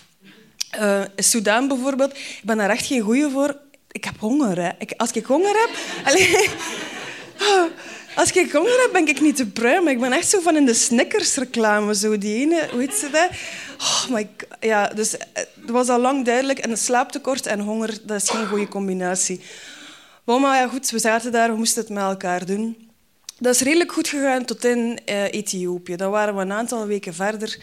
Uh, 0.79 1.01
Soudaan 1.15 1.67
bijvoorbeeld, 1.67 2.12
ik 2.12 2.41
ben 2.43 2.57
daar 2.57 2.69
echt 2.69 2.86
geen 2.86 3.01
goeie 3.01 3.29
voor. 3.29 3.57
Ik 3.91 4.03
heb 4.03 4.19
honger. 4.19 4.62
Hè. 4.62 4.69
Ik, 4.77 4.93
als 4.98 5.12
ik 5.12 5.25
honger 5.25 5.55
heb... 5.55 5.69
als 8.19 8.31
ik 8.31 8.51
honger 8.51 8.81
heb, 8.81 8.89
ben 8.91 9.07
ik 9.07 9.21
niet 9.21 9.35
te 9.35 9.45
pruimen. 9.45 9.91
Ik 9.91 9.99
ben 9.99 10.11
echt 10.11 10.29
zo 10.29 10.39
van 10.39 10.55
in 10.55 10.65
de 10.65 10.73
Snickers-reclame. 10.73 11.95
Zo 11.95 12.17
die 12.17 12.41
ene, 12.41 12.67
hoe 12.71 12.79
heet 12.79 12.93
ze 12.93 13.09
dat? 13.09 13.29
Oh 13.79 14.09
my 14.09 14.29
God. 14.38 14.57
Ja, 14.59 14.88
dus 14.88 15.17
eh, 15.17 15.25
het 15.33 15.69
was 15.69 15.89
al 15.89 15.99
lang 15.99 16.25
duidelijk. 16.25 16.59
En 16.59 16.77
slaaptekort 16.77 17.45
en 17.45 17.59
honger, 17.59 17.97
dat 18.03 18.21
is 18.21 18.29
geen 18.29 18.47
goede 18.47 18.67
combinatie. 18.67 19.41
Maar 20.23 20.39
ja, 20.39 20.67
goed, 20.67 20.89
we 20.89 20.99
zaten 20.99 21.31
daar, 21.31 21.51
we 21.51 21.57
moesten 21.57 21.81
het 21.81 21.91
met 21.91 22.03
elkaar 22.03 22.45
doen. 22.45 22.89
Dat 23.38 23.55
is 23.55 23.61
redelijk 23.61 23.91
goed 23.91 24.07
gegaan 24.07 24.45
tot 24.45 24.65
in 24.65 24.99
uh, 25.05 25.23
Ethiopië. 25.23 25.95
Dan 25.95 26.11
waren 26.11 26.35
we 26.35 26.41
een 26.41 26.51
aantal 26.51 26.85
weken 26.85 27.13
verder. 27.13 27.57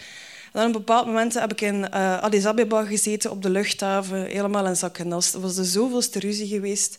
En 0.52 0.52
dan 0.52 0.62
op 0.62 0.74
een 0.74 0.84
bepaald 0.84 1.06
moment 1.06 1.34
heb 1.34 1.52
ik 1.52 1.60
in 1.60 1.88
uh, 1.94 2.22
Addis 2.22 2.46
Abeba 2.46 2.84
gezeten 2.84 3.30
op 3.30 3.42
de 3.42 3.50
luchthaven, 3.50 4.24
helemaal 4.24 4.66
in 4.66 4.76
zak 4.76 4.98
en. 4.98 5.10
Het 5.10 5.32
was 5.32 5.54
de 5.54 5.64
zoveelste 5.64 6.18
ruzie 6.18 6.48
geweest. 6.48 6.98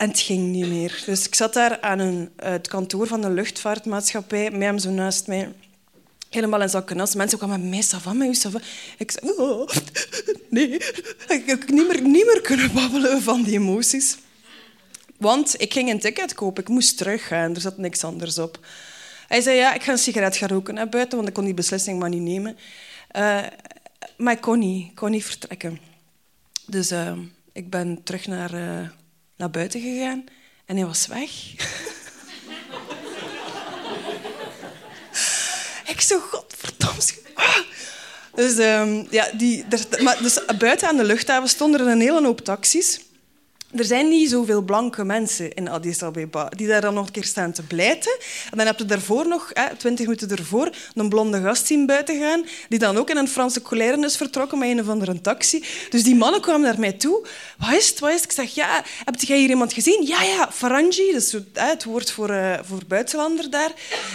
En 0.00 0.08
het 0.08 0.20
ging 0.20 0.48
niet 0.48 0.66
meer. 0.66 1.02
Dus 1.06 1.26
ik 1.26 1.34
zat 1.34 1.54
daar 1.54 1.80
aan 1.80 1.98
een, 1.98 2.30
het 2.36 2.68
kantoor 2.68 3.06
van 3.06 3.20
de 3.20 3.30
luchtvaartmaatschappij, 3.30 4.50
met 4.50 4.60
hem 4.60 4.78
zo 4.78 4.90
naast 4.90 5.26
mij. 5.26 5.52
Helemaal 6.30 6.62
in 6.62 6.68
zak 6.68 6.90
en 6.90 7.00
as. 7.00 7.14
Mensen 7.14 7.38
kwamen 7.38 7.68
met 7.68 7.84
mij, 8.02 8.30
Ik 8.98 9.10
zei, 9.10 9.32
oh, 9.36 9.68
nee, 10.50 10.74
ik 11.28 11.42
heb 11.46 11.68
niet 11.68 11.88
meer, 11.88 12.02
niet 12.02 12.26
meer 12.26 12.40
kunnen 12.40 12.72
babbelen 12.72 13.22
van 13.22 13.42
die 13.42 13.54
emoties. 13.54 14.18
Want 15.16 15.60
ik 15.60 15.72
ging 15.72 15.90
een 15.90 16.00
ticket 16.00 16.34
kopen, 16.34 16.62
ik 16.62 16.68
moest 16.68 16.96
teruggaan, 16.96 17.54
er 17.54 17.60
zat 17.60 17.78
niks 17.78 18.04
anders 18.04 18.38
op. 18.38 18.58
Hij 19.28 19.40
zei, 19.40 19.56
ja, 19.56 19.74
ik 19.74 19.82
ga 19.82 19.92
een 19.92 19.98
sigaret 19.98 20.36
gaan 20.36 20.48
roken 20.48 20.74
naar 20.74 20.88
buiten, 20.88 21.16
want 21.16 21.28
ik 21.28 21.34
kon 21.34 21.44
die 21.44 21.54
beslissing 21.54 21.98
maar 21.98 22.08
niet 22.08 22.22
nemen. 22.22 22.56
Uh, 23.16 23.40
maar 24.16 24.32
ik 24.32 24.40
kon 24.40 24.58
niet, 24.58 24.94
kon 24.94 25.10
niet 25.10 25.24
vertrekken. 25.24 25.78
Dus 26.66 26.92
uh, 26.92 27.12
ik 27.52 27.70
ben 27.70 28.02
terug 28.02 28.26
naar, 28.26 28.50
naar 29.40 29.50
buiten 29.50 29.80
gegaan 29.80 30.24
en 30.66 30.76
hij 30.76 30.86
was 30.86 31.06
weg. 31.06 31.30
ik 35.92 36.00
zo, 36.00 36.20
godverdomme. 36.20 37.02
Ah. 37.34 37.56
Dus, 38.34 38.58
um, 38.58 39.06
ja, 39.10 39.30
die, 39.32 39.64
maar, 40.02 40.22
dus 40.22 40.38
buiten 40.58 40.88
aan 40.88 40.96
de 40.96 41.04
luchthaven 41.04 41.48
stonden 41.48 41.80
er 41.80 41.86
een 41.86 42.00
hele 42.00 42.22
hoop 42.22 42.40
taxis 42.40 43.00
er 43.74 43.84
zijn 43.84 44.08
niet 44.08 44.30
zoveel 44.30 44.62
blanke 44.62 45.04
mensen 45.04 45.54
in 45.54 45.68
Addis 45.68 46.02
Abeba 46.02 46.48
die 46.48 46.66
daar 46.66 46.80
dan 46.80 46.94
nog 46.94 47.06
een 47.06 47.12
keer 47.12 47.24
staan 47.24 47.52
te 47.52 47.62
blijten. 47.62 48.18
En 48.50 48.56
dan 48.56 48.66
heb 48.66 48.78
je 48.78 48.84
daarvoor 48.84 49.28
nog, 49.28 49.52
twintig 49.76 50.06
minuten 50.06 50.36
ervoor, 50.36 50.70
een 50.94 51.08
blonde 51.08 51.42
gast 51.42 51.66
zien 51.66 51.86
buiten 51.86 52.20
gaan, 52.20 52.44
die 52.68 52.78
dan 52.78 52.96
ook 52.96 53.10
in 53.10 53.16
een 53.16 53.28
Franse 53.28 53.62
colère 53.62 54.04
is 54.04 54.16
vertrokken 54.16 54.58
met 54.58 54.68
een 54.68 54.80
of 54.80 54.88
andere 54.88 55.20
taxi. 55.20 55.64
Dus 55.90 56.02
die 56.02 56.14
mannen 56.14 56.40
kwamen 56.40 56.60
naar 56.60 56.78
mij 56.78 56.92
toe. 56.92 57.26
Wat 57.58 57.72
is? 57.72 57.94
Wat 57.98 58.12
is? 58.12 58.22
Ik 58.22 58.32
zeg, 58.32 58.54
ja, 58.54 58.82
heb 59.04 59.20
jij 59.20 59.38
hier 59.38 59.48
iemand 59.48 59.72
gezien? 59.72 60.06
Ja, 60.06 60.22
ja, 60.22 60.48
Farangi, 60.52 61.12
dat 61.12 61.22
is 61.22 61.36
het 61.52 61.84
woord 61.84 62.10
voor, 62.10 62.30
uh, 62.30 62.58
voor 62.62 62.80
buitenlander 62.88 63.50
daar. 63.50 63.72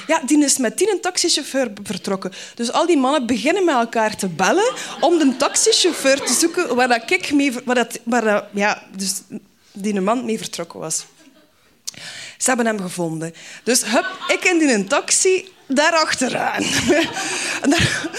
Ja, 0.08 0.22
die 0.26 0.44
is 0.44 0.58
met 0.58 0.78
tien 0.78 0.90
een 0.90 1.02
taxichauffeur 1.02 1.72
vertrokken. 1.84 2.32
Dus 2.56 2.72
al 2.72 2.86
die 2.86 2.98
mannen 2.98 3.26
beginnen 3.26 3.66
met 3.66 3.76
elkaar 3.76 4.16
te 4.16 4.28
bellen 4.28 4.74
om 5.00 5.18
de 5.18 5.36
taxichauffeur 5.38 6.22
te 6.22 6.34
zoeken 6.34 6.76
waar 6.76 6.88
dat 6.88 7.12
ik 7.12 7.34
mee... 7.34 7.54
Waar 7.66 7.76
dat, 7.76 8.00
waar 8.04 8.24
dat, 8.24 8.46
ja, 8.54 8.84
dus 8.96 9.22
die 9.76 9.96
een 9.96 10.04
man 10.04 10.26
mee 10.26 10.38
vertrokken 10.38 10.80
was. 10.80 11.06
Ze 12.38 12.52
hebben 12.52 12.66
hem 12.66 12.82
gevonden. 12.82 13.34
Dus 13.64 13.84
hup, 13.84 14.06
ik 14.28 14.44
in 14.44 14.58
die 14.58 14.74
een 14.74 14.88
taxi 14.88 15.54
daarachteraan. 15.68 16.64
en 17.64 17.70
daar, 17.70 18.10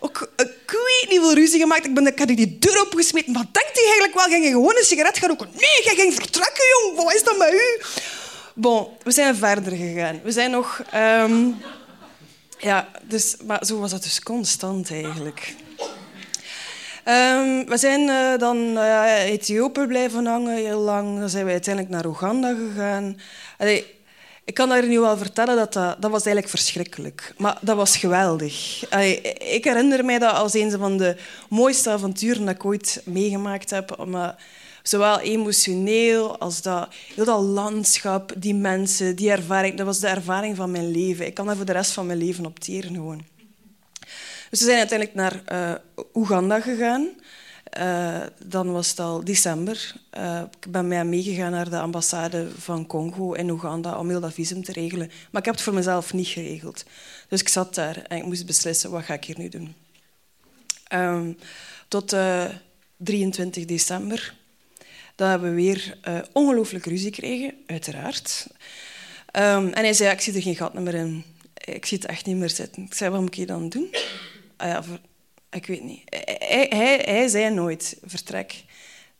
ook, 0.00 0.30
ik 0.36 0.70
weet 0.70 1.06
niet 1.08 1.32
ruzie 1.32 1.60
gemaakt. 1.60 1.84
Ik, 1.86 1.94
ben, 1.94 2.06
ik 2.06 2.18
had 2.18 2.28
die 2.28 2.58
deur 2.58 2.80
opgesmeten. 2.80 3.32
Wat 3.32 3.46
denkt 3.52 3.70
hij 3.72 3.84
eigenlijk 3.84 4.14
wel? 4.14 4.24
Ging 4.24 4.44
je 4.44 4.50
gewoon 4.50 4.76
een 4.76 4.84
sigaret 4.84 5.18
gaan 5.18 5.28
roken? 5.28 5.48
Nee, 5.52 5.82
jij 5.84 5.94
ging 5.94 6.14
vertrekken, 6.14 6.64
jong. 6.72 6.96
Wat 6.96 7.14
is 7.14 7.22
dat 7.22 7.38
met 7.38 7.52
u? 7.52 7.82
Bon, 8.54 8.88
we 9.02 9.10
zijn 9.10 9.36
verder 9.36 9.76
gegaan. 9.76 10.20
We 10.22 10.32
zijn 10.32 10.50
nog... 10.50 10.82
Um, 10.94 11.56
ja, 12.58 12.88
dus, 13.02 13.36
maar 13.46 13.64
zo 13.64 13.78
was 13.78 13.90
dat 13.90 14.02
dus 14.02 14.20
constant 14.20 14.90
eigenlijk. 14.90 15.54
Um, 17.08 17.66
we 17.66 17.76
zijn 17.76 18.00
uh, 18.00 18.38
dan 18.38 18.56
uh, 18.56 19.24
Ethiopië 19.24 19.86
blijven 19.86 20.26
hangen 20.26 20.56
heel 20.56 20.80
lang. 20.80 21.18
Dan 21.18 21.28
zijn 21.28 21.44
we 21.44 21.50
uiteindelijk 21.50 21.94
naar 21.94 22.06
Oeganda 22.06 22.54
gegaan. 22.54 23.18
Ik 24.44 24.54
kan 24.54 24.68
daar 24.68 24.86
nu 24.86 25.00
wel 25.00 25.16
vertellen 25.16 25.56
dat, 25.56 25.72
dat 25.72 26.10
was 26.10 26.24
eigenlijk 26.24 26.48
verschrikkelijk. 26.48 27.34
Maar 27.38 27.58
dat 27.60 27.76
was 27.76 27.96
geweldig. 27.96 28.84
Ik 29.38 29.64
herinner 29.64 30.04
mij 30.04 30.18
dat 30.18 30.34
als 30.34 30.54
een 30.54 30.70
van 30.70 30.96
de 30.96 31.16
mooiste 31.48 31.90
avonturen 31.90 32.44
dat 32.44 32.54
ik 32.54 32.64
ooit 32.64 33.02
meegemaakt 33.04 33.70
heb. 33.70 34.06
Zowel 34.82 35.20
emotioneel 35.20 36.38
als 36.38 36.62
dat, 36.62 36.88
heel 37.14 37.24
dat 37.24 37.42
landschap, 37.42 38.32
die 38.36 38.54
mensen, 38.54 39.16
die 39.16 39.30
ervaring. 39.30 39.76
Dat 39.76 39.86
was 39.86 40.00
de 40.00 40.08
ervaring 40.08 40.56
van 40.56 40.70
mijn 40.70 40.90
leven. 40.90 41.26
Ik 41.26 41.34
kan 41.34 41.46
daar 41.46 41.56
voor 41.56 41.64
de 41.64 41.72
rest 41.72 41.92
van 41.92 42.06
mijn 42.06 42.18
leven 42.18 42.46
opteren 42.46 42.94
gewoon. 42.94 43.33
Dus 44.54 44.62
we 44.62 44.68
zijn 44.68 44.88
uiteindelijk 44.88 45.18
naar 45.18 45.42
uh, 45.52 46.04
Oeganda 46.14 46.60
gegaan. 46.60 47.08
Uh, 47.78 48.22
dan 48.44 48.72
was 48.72 48.90
het 48.90 49.00
al 49.00 49.24
december. 49.24 49.94
Uh, 50.18 50.42
ik 50.60 50.70
ben 50.70 50.88
mij 50.88 51.04
meegegaan 51.04 51.50
naar 51.50 51.70
de 51.70 51.78
ambassade 51.78 52.50
van 52.58 52.86
Congo 52.86 53.32
in 53.32 53.50
Oeganda 53.50 53.98
om 53.98 54.08
heel 54.08 54.20
dat 54.20 54.34
visum 54.34 54.64
te 54.64 54.72
regelen. 54.72 55.06
Maar 55.30 55.40
ik 55.40 55.46
heb 55.46 55.54
het 55.54 55.62
voor 55.62 55.74
mezelf 55.74 56.12
niet 56.12 56.26
geregeld. 56.26 56.84
Dus 57.28 57.40
ik 57.40 57.48
zat 57.48 57.74
daar 57.74 57.96
en 57.96 58.16
ik 58.16 58.24
moest 58.24 58.46
beslissen, 58.46 58.90
wat 58.90 59.04
ga 59.04 59.14
ik 59.14 59.24
hier 59.24 59.38
nu 59.38 59.48
doen? 59.48 59.74
Um, 60.92 61.38
tot 61.88 62.16
23 62.96 63.64
december. 63.64 64.34
Dan 65.14 65.28
hebben 65.28 65.54
we 65.54 65.62
weer 65.62 65.98
ongelooflijk 66.32 66.86
ruzie 66.86 67.14
gekregen, 67.14 67.54
uiteraard. 67.66 68.46
Um, 69.32 69.68
en 69.68 69.82
hij 69.82 69.92
zei, 69.92 70.10
ik 70.10 70.20
zie 70.20 70.34
er 70.34 70.42
geen 70.42 70.56
gat 70.56 70.74
meer 70.74 70.94
in. 70.94 71.24
Ik 71.64 71.86
zie 71.86 71.98
het 71.98 72.06
echt 72.06 72.26
niet 72.26 72.36
meer 72.36 72.50
zitten. 72.50 72.82
Ik 72.82 72.94
zei, 72.94 73.10
wat 73.10 73.20
moet 73.20 73.38
ik 73.38 73.46
dan 73.46 73.68
doen? 73.68 73.88
Ah 74.56 74.68
ja, 74.68 74.82
ik 75.50 75.66
weet 75.66 75.82
niet. 75.82 76.02
Hij, 76.04 76.66
hij, 76.68 77.02
hij, 77.04 77.28
zei 77.28 77.54
nooit 77.54 77.98
vertrek. 78.02 78.64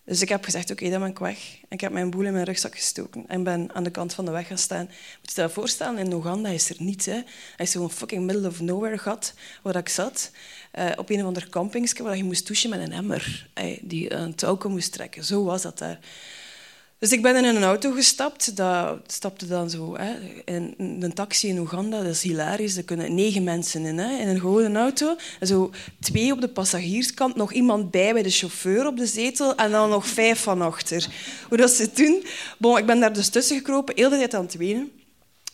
Dus 0.05 0.23
ik 0.23 0.29
heb 0.29 0.45
gezegd, 0.45 0.71
oké, 0.71 0.91
dan 0.91 1.01
ben 1.01 1.11
ik 1.11 1.19
weg. 1.19 1.59
Ik 1.69 1.81
heb 1.81 1.93
mijn 1.93 2.11
boel 2.11 2.25
in 2.25 2.33
mijn 2.33 2.45
rugzak 2.45 2.75
gestoken 2.75 3.25
en 3.27 3.43
ben 3.43 3.75
aan 3.75 3.83
de 3.85 3.91
kant 3.91 4.15
van 4.15 4.25
de 4.25 4.31
weg 4.31 4.47
gaan 4.47 4.59
staan. 4.59 4.85
Moet 5.21 5.35
je 5.35 5.43
je 5.43 5.49
voorstellen, 5.49 5.99
in 5.99 6.13
Oeganda 6.13 6.49
is 6.49 6.71
er 6.71 6.77
niets. 6.79 7.07
Hè. 7.07 7.13
Hij 7.57 7.67
is 7.67 7.71
zo'n 7.71 7.91
fucking 7.91 8.25
middle 8.25 8.49
of 8.49 8.61
nowhere 8.61 8.99
gat 8.99 9.35
waar 9.63 9.77
ik 9.77 9.89
zat. 9.89 10.31
Uh, 10.79 10.91
op 10.97 11.11
een 11.11 11.21
of 11.21 11.27
ander 11.27 11.49
campingsje 11.49 12.03
waar 12.03 12.17
je 12.17 12.25
moest 12.25 12.47
douchen 12.47 12.71
met 12.71 12.81
een 12.81 12.93
emmer. 12.93 13.49
die 13.81 14.13
een 14.13 14.35
touwke 14.35 14.69
moest 14.69 14.93
trekken. 14.93 15.25
Zo 15.25 15.45
was 15.45 15.63
dat 15.63 15.79
daar. 15.79 15.99
Dus 17.05 17.13
ik 17.13 17.23
ben 17.23 17.37
in 17.37 17.57
een 17.57 17.63
auto 17.63 17.91
gestapt. 17.91 18.57
Dat 18.57 18.99
stapte 19.07 19.47
dan 19.47 19.71
zo 19.71 19.97
hè, 19.97 20.15
in 20.45 20.75
een 21.01 21.13
taxi 21.15 21.49
in 21.49 21.59
Oeganda. 21.59 22.03
Dat 22.03 22.13
is 22.13 22.23
hilarisch. 22.23 22.77
Er 22.77 22.85
kunnen 22.85 23.15
negen 23.15 23.45
mensen 23.45 23.85
in, 23.85 23.99
hè, 23.99 24.19
in 24.19 24.29
een 24.29 24.41
gewone 24.41 24.79
auto. 24.79 25.17
Zo 25.41 25.71
twee 26.01 26.33
op 26.33 26.41
de 26.41 26.49
passagierskant, 26.49 27.37
nog 27.37 27.53
iemand 27.53 27.91
bij 27.91 28.13
bij 28.13 28.23
de 28.23 28.31
chauffeur 28.31 28.87
op 28.87 28.97
de 28.97 29.07
zetel 29.07 29.55
en 29.55 29.71
dan 29.71 29.89
nog 29.89 30.07
vijf 30.07 30.43
van 30.43 30.63
achter. 30.63 31.07
Hoe 31.49 31.57
dat 31.59 31.71
ze 31.71 31.91
doen? 31.95 32.25
Bon, 32.59 32.79
ik 32.79 32.87
ben 32.87 33.01
daar 33.01 33.13
dus 33.13 33.29
tussen 33.29 33.57
gekropen, 33.57 33.95
heel 33.97 34.11
de 34.11 34.17
tijd 34.17 34.35
aan 34.35 34.45
het 34.45 34.57
wenen. 34.57 34.91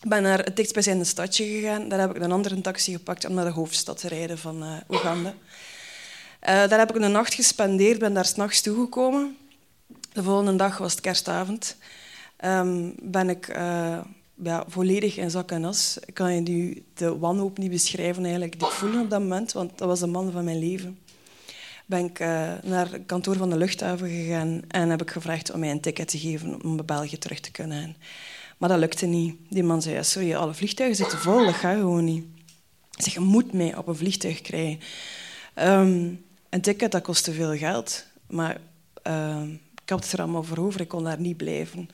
Ik 0.02 0.08
ben 0.08 0.22
naar 0.22 0.38
het 0.38 0.56
dichtstbijzijnde 0.56 1.04
stadje 1.04 1.44
gegaan. 1.44 1.88
Daar 1.88 2.00
heb 2.00 2.16
ik 2.16 2.22
een 2.22 2.32
andere 2.32 2.60
taxi 2.60 2.92
gepakt 2.92 3.26
om 3.26 3.34
naar 3.34 3.44
de 3.44 3.50
hoofdstad 3.50 4.00
te 4.00 4.08
rijden 4.08 4.38
van 4.38 4.62
uh, 4.62 4.72
Oeganda. 4.88 5.28
Uh, 5.28 5.34
daar 6.40 6.78
heb 6.78 6.96
ik 6.96 7.02
een 7.02 7.12
nacht 7.12 7.34
gespendeerd, 7.34 7.98
ben 7.98 8.14
daar 8.14 8.24
s'nachts 8.24 8.60
toegekomen. 8.60 9.36
De 10.12 10.22
volgende 10.22 10.56
dag 10.56 10.78
was 10.78 10.92
het 10.92 11.00
kerstavond. 11.00 11.76
Um, 12.44 12.94
ben 13.02 13.28
ik 13.28 13.56
uh, 13.56 14.00
ja, 14.42 14.64
volledig 14.68 15.16
in 15.16 15.30
zak 15.30 15.50
en 15.50 15.64
as. 15.64 15.98
Ik 16.04 16.14
kan 16.14 16.34
je 16.34 16.40
nu 16.40 16.84
de 16.94 17.18
wanhoop 17.18 17.58
niet 17.58 17.70
beschrijven 17.70 18.22
eigenlijk, 18.22 18.58
die 18.58 18.68
ik 18.68 18.74
voelde 18.74 19.00
op 19.00 19.10
dat 19.10 19.20
moment, 19.20 19.52
want 19.52 19.78
dat 19.78 19.88
was 19.88 20.00
de 20.00 20.06
man 20.06 20.32
van 20.32 20.44
mijn 20.44 20.58
leven. 20.58 20.98
Ben 21.86 22.04
ik 22.04 22.20
uh, 22.20 22.52
naar 22.62 22.90
het 22.92 23.06
kantoor 23.06 23.36
van 23.36 23.50
de 23.50 23.56
luchthaven 23.56 24.08
gegaan 24.08 24.62
en 24.68 24.90
heb 24.90 25.02
ik 25.02 25.10
gevraagd 25.10 25.52
om 25.52 25.60
mij 25.60 25.70
een 25.70 25.80
ticket 25.80 26.08
te 26.08 26.18
geven 26.18 26.62
om 26.62 26.74
naar 26.74 26.84
België 26.84 27.18
terug 27.18 27.40
te 27.40 27.50
kunnen. 27.50 27.96
Maar 28.58 28.68
dat 28.68 28.78
lukte 28.78 29.06
niet. 29.06 29.36
Die 29.48 29.62
man 29.62 29.82
zei, 29.82 30.04
sorry, 30.04 30.34
alle 30.34 30.54
vliegtuigen 30.54 30.96
zitten 30.96 31.18
vol, 31.18 31.44
dat 31.44 31.54
gaat 31.54 31.76
gewoon 31.76 32.04
niet. 32.04 32.24
Ik 32.96 33.02
zeg, 33.02 33.12
je 33.12 33.20
moet 33.20 33.52
mij 33.52 33.76
op 33.76 33.88
een 33.88 33.96
vliegtuig 33.96 34.40
krijgen. 34.40 34.80
Um, 35.54 36.24
een 36.48 36.60
ticket, 36.60 36.92
dat 36.92 37.02
kostte 37.02 37.32
veel 37.32 37.56
geld, 37.56 38.06
maar... 38.26 38.60
Uh, 39.06 39.42
ik 39.90 39.96
had 39.96 40.04
het 40.04 40.12
er 40.18 40.24
allemaal 40.24 40.42
voor 40.42 40.58
over, 40.58 40.80
ik 40.80 40.88
kon 40.88 41.04
daar 41.04 41.20
niet 41.20 41.36
blijven. 41.36 41.88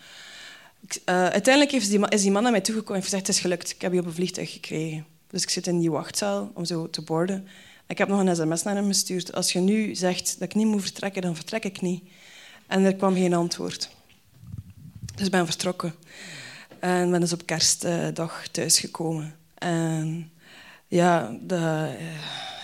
Uh, 0.90 1.26
uiteindelijk 1.26 1.72
is 1.72 1.88
die, 1.88 2.08
is 2.08 2.22
die 2.22 2.30
man 2.30 2.42
naar 2.42 2.52
mij 2.52 2.60
toegekomen 2.60 2.96
en 2.96 3.02
gezegd, 3.02 3.26
het 3.26 3.36
is 3.36 3.42
gelukt, 3.42 3.70
ik 3.70 3.80
heb 3.80 3.92
je 3.92 4.00
op 4.00 4.06
een 4.06 4.12
vliegtuig 4.12 4.52
gekregen. 4.52 5.06
Dus 5.30 5.42
ik 5.42 5.50
zit 5.50 5.66
in 5.66 5.78
die 5.78 5.90
wachtzaal 5.90 6.50
om 6.54 6.64
zo 6.64 6.90
te 6.90 7.02
borden. 7.02 7.48
Ik 7.86 7.98
heb 7.98 8.08
nog 8.08 8.20
een 8.20 8.36
sms 8.36 8.62
naar 8.62 8.74
hem 8.74 8.86
gestuurd. 8.86 9.32
Als 9.32 9.52
je 9.52 9.58
nu 9.58 9.94
zegt 9.94 10.38
dat 10.38 10.48
ik 10.48 10.54
niet 10.54 10.66
moet 10.66 10.82
vertrekken, 10.82 11.22
dan 11.22 11.34
vertrek 11.34 11.64
ik 11.64 11.80
niet. 11.80 12.02
En 12.66 12.84
er 12.84 12.94
kwam 12.94 13.14
geen 13.14 13.34
antwoord. 13.34 13.90
Dus 15.14 15.26
ik 15.26 15.32
ben 15.32 15.46
vertrokken. 15.46 15.94
En 16.78 17.10
ben 17.10 17.20
dus 17.20 17.32
op 17.32 17.46
kerstdag 17.46 18.48
thuisgekomen. 18.48 19.34
En 19.54 20.30
ja, 20.88 21.36
de, 21.40 21.56
eh, 21.98 22.04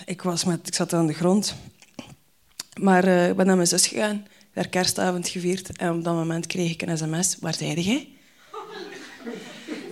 ik, 0.05 0.21
was 0.21 0.43
met, 0.43 0.67
ik 0.67 0.75
zat 0.75 0.93
aan 0.93 1.07
de 1.07 1.13
grond. 1.13 1.55
Maar 2.79 3.07
uh, 3.07 3.29
ik 3.29 3.35
ben 3.35 3.45
naar 3.45 3.55
mijn 3.55 3.67
zus 3.67 3.87
gegaan 3.87 4.25
daar 4.53 4.67
kerstavond 4.67 5.27
gevierd. 5.27 5.77
En 5.77 5.91
op 5.91 6.03
dat 6.03 6.13
moment 6.13 6.47
kreeg 6.47 6.71
ik 6.71 6.81
een 6.81 6.97
sms. 6.97 7.37
Waar 7.39 7.53
zei 7.53 7.81
jij? 7.81 8.07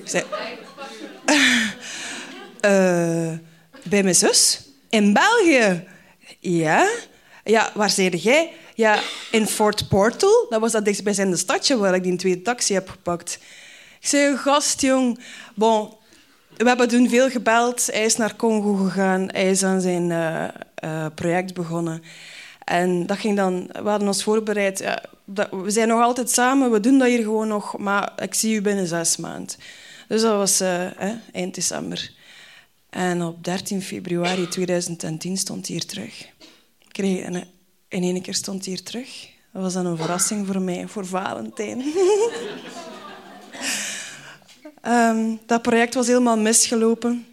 Zei... 0.05 0.23
Bij 3.83 4.03
mijn 4.03 4.15
zus. 4.15 4.61
In 4.89 5.13
België? 5.13 5.87
Ja. 6.39 6.89
Ja, 7.43 7.71
waar 7.73 7.89
zeide 7.89 8.17
jij? 8.17 8.53
Ja, 8.75 8.99
in 9.31 9.47
Fort 9.47 9.87
Portal. 9.87 10.45
Dat 10.49 10.59
was 10.59 10.71
dat 10.71 10.85
dichtstbijzijnde 10.85 11.37
stadje 11.37 11.77
waar 11.77 11.95
ik 11.95 12.03
die 12.03 12.15
tweede 12.15 12.41
taxi 12.41 12.73
heb 12.73 12.89
gepakt. 12.89 13.39
Ik 13.99 14.07
zei, 14.07 14.37
gast, 14.37 14.81
jong. 14.81 15.19
Bon, 15.55 15.93
we 16.57 16.67
hebben 16.67 16.87
toen 16.87 17.09
veel 17.09 17.29
gebeld. 17.29 17.87
Hij 17.91 18.05
is 18.05 18.15
naar 18.15 18.35
Congo 18.35 18.73
gegaan. 18.73 19.29
Hij 19.31 19.49
is 19.49 19.63
aan 19.63 19.81
zijn 19.81 20.09
uh, 20.09 20.43
uh, 20.83 21.05
project 21.15 21.53
begonnen. 21.53 22.03
En 22.71 23.05
dat 23.05 23.17
ging 23.17 23.35
dan... 23.35 23.67
We 23.83 23.89
hadden 23.89 24.07
ons 24.07 24.23
voorbereid. 24.23 24.97
Dat, 25.25 25.49
we 25.51 25.71
zijn 25.71 25.87
nog 25.87 26.01
altijd 26.01 26.29
samen. 26.29 26.71
We 26.71 26.79
doen 26.79 26.97
dat 26.97 27.07
hier 27.07 27.21
gewoon 27.23 27.47
nog. 27.47 27.77
Maar 27.77 28.13
ik 28.17 28.33
zie 28.33 28.55
u 28.55 28.61
binnen 28.61 28.87
zes 28.87 29.17
maanden. 29.17 29.55
Dus 30.07 30.21
dat 30.21 30.35
was 30.35 30.61
uh, 30.61 30.85
eind 31.31 31.55
december. 31.55 32.11
En 32.89 33.23
op 33.23 33.43
13 33.43 33.81
februari 33.81 34.47
2010 34.47 35.37
stond 35.37 35.67
hij 35.67 35.75
hier 35.75 35.85
terug. 35.85 36.27
Kreeg, 36.87 37.23
en 37.23 37.35
in 37.87 38.03
één 38.03 38.21
keer 38.21 38.33
stond 38.33 38.65
hij 38.65 38.73
hier 38.73 38.83
terug. 38.83 39.29
Dat 39.53 39.61
was 39.61 39.73
dan 39.73 39.85
een 39.85 39.97
verrassing 39.97 40.47
voor 40.47 40.61
mij, 40.61 40.87
voor 40.87 41.05
Valentijn. 41.05 41.83
um, 44.85 45.39
dat 45.45 45.61
project 45.61 45.93
was 45.93 46.07
helemaal 46.07 46.37
misgelopen. 46.37 47.25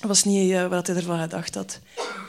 Dat 0.00 0.08
was 0.08 0.24
niet 0.24 0.50
uh, 0.50 0.66
wat 0.66 0.86
hij 0.86 0.96
ervan 0.96 1.20
gedacht 1.20 1.54
had. 1.54 1.80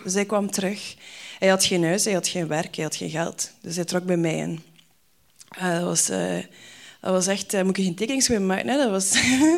Dus 0.04 0.14
hij 0.14 0.26
kwam 0.26 0.52
terug. 0.52 0.96
Hij 1.40 1.48
had 1.48 1.66
geen 1.66 1.84
huis, 1.84 2.04
hij 2.04 2.14
had 2.14 2.28
geen 2.28 2.48
werk, 2.48 2.76
hij 2.76 2.84
had 2.84 2.96
geen 2.96 3.10
geld. 3.10 3.52
Dus 3.62 3.76
hij 3.76 3.86
trok 3.86 4.04
bij 4.04 4.18
mij 4.18 4.36
in. 4.36 4.64
Uh, 5.58 5.74
dat 5.74 5.84
was... 5.84 6.10
Uh, 6.10 6.38
dat 7.02 7.12
was 7.12 7.28
echt, 7.28 7.54
uh, 7.54 7.62
moet 7.62 7.78
je 7.78 7.84
geen 7.84 7.96
tekening 7.96 8.48
maken. 8.48 8.78
Dat 8.78 8.90
was 8.90 9.14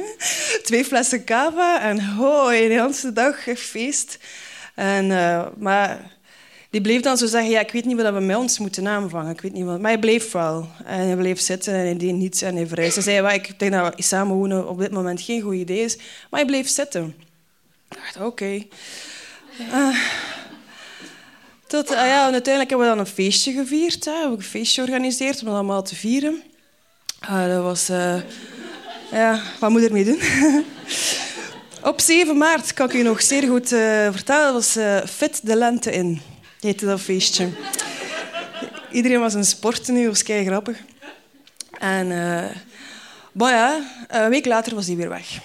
twee 0.63 0.85
flessen 0.85 1.23
cava 1.23 1.81
en 1.81 1.99
hoi, 1.99 2.67
de 2.67 2.73
hele 2.73 3.13
dag 3.13 3.47
feest. 3.55 4.17
En, 4.75 5.07
maar 5.57 6.11
die 6.71 6.81
bleef 6.81 7.01
dan 7.01 7.17
zo 7.17 7.25
zeggen, 7.25 7.51
ja, 7.51 7.59
ik 7.59 7.71
weet 7.71 7.85
niet 7.85 8.01
wat 8.01 8.13
we 8.13 8.19
met 8.19 8.37
ons 8.37 8.59
moeten 8.59 8.87
aanvangen. 8.87 9.31
Ik 9.31 9.41
weet 9.41 9.53
niet 9.53 9.65
wat. 9.65 9.79
Maar 9.79 9.91
hij 9.91 9.99
bleef 9.99 10.31
wel. 10.31 10.67
En 10.85 10.99
hij 10.99 11.15
bleef 11.15 11.39
zitten 11.39 11.73
en 11.73 11.79
hij 11.79 11.97
deed 11.97 12.13
niets 12.13 12.41
en 12.41 12.55
hij 12.55 12.67
verhuisde. 12.67 13.01
Hij 13.01 13.21
zei, 13.21 13.35
ik 13.35 13.59
denk 13.59 13.71
dat 13.71 13.93
samenwonen 13.97 14.69
op 14.69 14.79
dit 14.79 14.91
moment 14.91 15.21
geen 15.21 15.41
goed 15.41 15.53
idee 15.53 15.83
is. 15.83 15.97
Maar 15.97 16.39
hij 16.39 16.45
bleef 16.45 16.69
zitten. 16.69 17.15
Ik 17.89 17.97
dacht, 17.97 18.19
oké. 18.25 18.65
Uh, 21.73 21.81
ja, 21.89 22.27
en 22.27 22.33
uiteindelijk 22.33 22.69
hebben 22.69 22.87
we 22.87 22.95
dan 22.95 22.99
een 22.99 23.13
feestje 23.13 23.53
gevierd. 23.53 24.05
Hè. 24.05 24.11
We 24.11 24.19
hebben 24.19 24.37
een 24.37 24.43
feestje 24.43 24.83
georganiseerd 24.83 25.39
om 25.39 25.45
dat 25.45 25.55
allemaal 25.55 25.83
te 25.83 25.95
vieren. 25.95 26.43
Uh, 27.23 27.47
dat 27.47 27.63
was... 27.63 27.87
ja, 29.11 29.41
wat 29.59 29.69
moet 29.69 29.81
ik 29.81 29.87
ermee 29.87 30.05
doen? 30.05 30.21
Op 31.91 32.01
7 32.01 32.37
maart 32.37 32.73
kan 32.73 32.89
ik 32.89 32.93
u 32.93 33.01
nog 33.01 33.21
zeer 33.21 33.47
goed 33.47 33.67
vertellen. 34.13 34.53
Dat 34.53 34.53
was 34.53 34.77
Fit 35.09 35.39
de 35.43 35.55
Lente 35.55 35.91
in 35.91 36.21
heette 36.61 36.85
dat 36.85 37.01
feestje. 37.01 37.49
Iedereen 38.91 39.19
was 39.19 39.33
een 39.33 39.45
sporten 39.45 39.93
nu, 39.93 40.07
was 40.07 40.23
kei 40.23 40.45
grappig. 40.45 40.77
En 41.79 42.09
uh, 42.09 43.49
ja, 43.49 43.79
een 44.07 44.29
week 44.29 44.45
later 44.45 44.75
was 44.75 44.87
hij 44.87 44.95
weer 44.95 45.09
weg. 45.09 45.39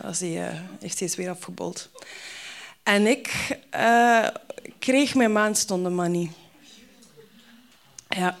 Was 0.00 0.20
hij 0.20 0.28
uh, 0.28 0.58
heeft 0.80 0.94
steeds 0.94 1.16
weer 1.16 1.30
afgebold. 1.30 1.88
En 2.82 3.06
ik 3.06 3.58
uh, 3.76 4.26
kreeg 4.78 5.14
mijn 5.14 5.32
maandstonden 5.32 5.94
money. 5.94 6.30
Ja. 8.08 8.36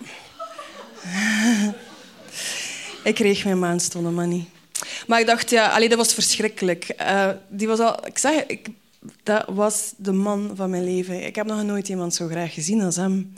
ik 3.04 3.14
kreeg 3.14 3.44
mijn 3.44 3.58
maandstonden 3.58 4.14
money. 4.14 4.44
Maar 5.06 5.20
ik 5.20 5.26
dacht, 5.26 5.50
ja, 5.50 5.68
allee, 5.68 5.88
dat 5.88 5.98
was 5.98 6.14
verschrikkelijk. 6.14 6.94
Uh, 7.00 7.28
die 7.48 7.68
was 7.68 7.78
al, 7.78 8.06
ik 8.06 8.18
zeg, 8.18 8.44
dat 9.22 9.44
was 9.48 9.92
de 9.96 10.12
man 10.12 10.52
van 10.54 10.70
mijn 10.70 10.84
leven. 10.84 11.26
Ik 11.26 11.34
heb 11.34 11.46
nog 11.46 11.62
nooit 11.62 11.88
iemand 11.88 12.14
zo 12.14 12.26
graag 12.26 12.54
gezien 12.54 12.82
als 12.82 12.96
hem. 12.96 13.32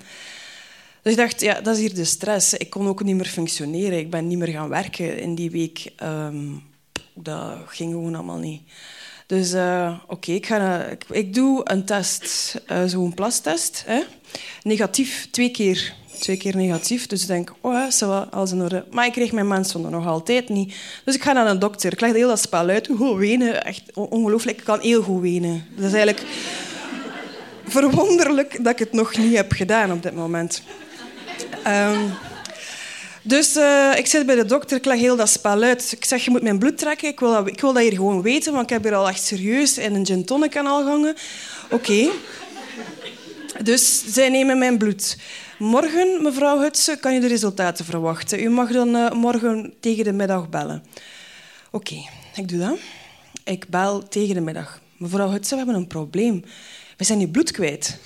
Dus 1.02 1.12
ik 1.12 1.18
dacht, 1.18 1.40
ja, 1.40 1.60
dat 1.60 1.74
is 1.74 1.80
hier 1.80 1.94
de 1.94 2.04
stress. 2.04 2.54
Ik 2.54 2.70
kon 2.70 2.86
ook 2.86 3.02
niet 3.02 3.16
meer 3.16 3.26
functioneren. 3.26 3.98
Ik 3.98 4.10
ben 4.10 4.26
niet 4.26 4.38
meer 4.38 4.48
gaan 4.48 4.68
werken 4.68 5.18
in 5.18 5.34
die 5.34 5.50
week. 5.50 5.92
Um, 6.02 6.62
dat 7.14 7.58
ging 7.66 7.92
gewoon 7.92 8.14
allemaal 8.14 8.38
niet. 8.38 8.62
Dus 9.34 9.52
uh, 9.52 9.92
oké, 10.06 10.32
ik, 10.32 10.48
ik, 10.90 11.04
ik, 11.10 11.34
doe 11.34 11.60
een 11.64 11.84
test, 11.84 12.54
uh, 12.72 12.78
zo'n 12.86 13.14
plastest. 13.14 13.82
Hè? 13.86 14.02
Negatief, 14.62 15.28
twee 15.30 15.50
keer 15.50 15.94
twee 16.18 16.36
keer 16.36 16.56
negatief. 16.56 17.06
Dus 17.06 17.22
ik 17.22 17.28
denk, 17.28 17.52
oh, 17.60 17.72
ja, 17.72 18.28
alles 18.30 18.52
in 18.52 18.62
orde. 18.62 18.84
Maar 18.90 19.06
ik 19.06 19.12
kreeg 19.12 19.32
mijn 19.32 19.46
maandstonden 19.46 19.90
nog 19.90 20.06
altijd 20.06 20.48
niet. 20.48 20.74
Dus 21.04 21.14
ik 21.14 21.22
ga 21.22 21.32
naar 21.32 21.46
een 21.46 21.58
dokter. 21.58 21.92
Ik 21.92 22.00
leg 22.00 22.12
heel 22.12 22.28
dat 22.28 22.40
spel 22.40 22.68
uit. 22.68 22.86
Hoe 22.86 23.18
wenen, 23.18 23.64
echt 23.64 23.82
ongelooflijk. 23.94 24.58
Ik 24.58 24.64
kan 24.64 24.80
heel 24.80 25.02
goed 25.02 25.20
wenen. 25.20 25.66
Dat 25.76 25.84
is 25.84 25.92
eigenlijk 25.92 26.26
verwonderlijk 27.66 28.64
dat 28.64 28.72
ik 28.72 28.78
het 28.78 28.92
nog 28.92 29.16
niet 29.16 29.36
heb 29.36 29.52
gedaan 29.52 29.92
op 29.92 30.02
dit 30.02 30.14
moment. 30.14 30.62
Um, 31.66 32.12
dus 33.26 33.56
uh, 33.56 33.92
ik 33.96 34.06
zit 34.06 34.26
bij 34.26 34.34
de 34.34 34.44
dokter, 34.44 34.76
ik 34.76 34.84
leg 34.84 34.98
heel 34.98 35.16
dat 35.16 35.28
spel 35.28 35.62
uit. 35.62 35.92
Ik 35.92 36.04
zeg, 36.04 36.24
je 36.24 36.30
moet 36.30 36.42
mijn 36.42 36.58
bloed 36.58 36.78
trekken. 36.78 37.08
Ik 37.08 37.20
wil 37.20 37.32
dat, 37.32 37.46
ik 37.46 37.60
wil 37.60 37.72
dat 37.72 37.82
hier 37.82 37.92
gewoon 37.92 38.22
weten, 38.22 38.52
want 38.52 38.64
ik 38.64 38.70
heb 38.70 38.82
hier 38.82 38.94
al 38.94 39.08
echt 39.08 39.22
serieus 39.22 39.78
in 39.78 39.94
een 39.94 40.06
gin 40.06 40.24
tonic 40.24 40.56
aan. 40.56 41.14
Oké. 41.70 42.08
Dus 43.62 44.04
zij 44.06 44.28
nemen 44.28 44.58
mijn 44.58 44.78
bloed. 44.78 45.16
Morgen, 45.58 46.22
mevrouw 46.22 46.60
Hutsen, 46.60 47.00
kan 47.00 47.14
je 47.14 47.20
de 47.20 47.26
resultaten 47.26 47.84
verwachten. 47.84 48.42
U 48.42 48.50
mag 48.50 48.70
dan 48.70 48.96
uh, 48.96 49.10
morgen 49.10 49.74
tegen 49.80 50.04
de 50.04 50.12
middag 50.12 50.48
bellen. 50.48 50.84
Oké, 51.70 51.94
ik 52.34 52.48
doe 52.48 52.58
dat. 52.58 52.78
Ik 53.44 53.68
bel 53.68 54.08
tegen 54.08 54.34
de 54.34 54.40
middag. 54.40 54.80
Mevrouw 54.96 55.30
Hutsen, 55.30 55.58
we 55.58 55.64
hebben 55.64 55.82
een 55.82 55.86
probleem. 55.86 56.44
We 56.96 57.04
zijn 57.04 57.20
uw 57.20 57.30
bloed 57.30 57.50
kwijt. 57.50 57.98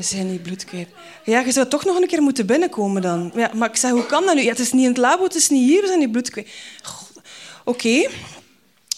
We 0.00 0.06
zijn 0.06 0.28
uw 0.28 0.40
bloed 0.40 0.64
kwijt. 0.64 0.88
Ja, 1.24 1.40
je 1.40 1.52
zou 1.52 1.68
toch 1.68 1.84
nog 1.84 2.00
een 2.00 2.06
keer 2.06 2.22
moeten 2.22 2.46
binnenkomen 2.46 3.02
dan. 3.02 3.32
Ja, 3.34 3.50
maar 3.54 3.68
ik 3.68 3.76
zeg, 3.76 3.90
hoe 3.90 4.06
kan 4.06 4.26
dat 4.26 4.34
nu? 4.34 4.42
Ja, 4.42 4.48
het 4.48 4.58
is 4.58 4.72
niet 4.72 4.82
in 4.82 4.88
het 4.88 4.96
labo, 4.96 5.22
het 5.22 5.34
is 5.34 5.48
niet 5.48 5.68
hier, 5.68 5.80
we 5.80 5.86
zijn 5.86 6.00
uw 6.00 6.10
bloed 6.10 6.30
kwijt. 6.30 6.48
Oké. 7.64 8.08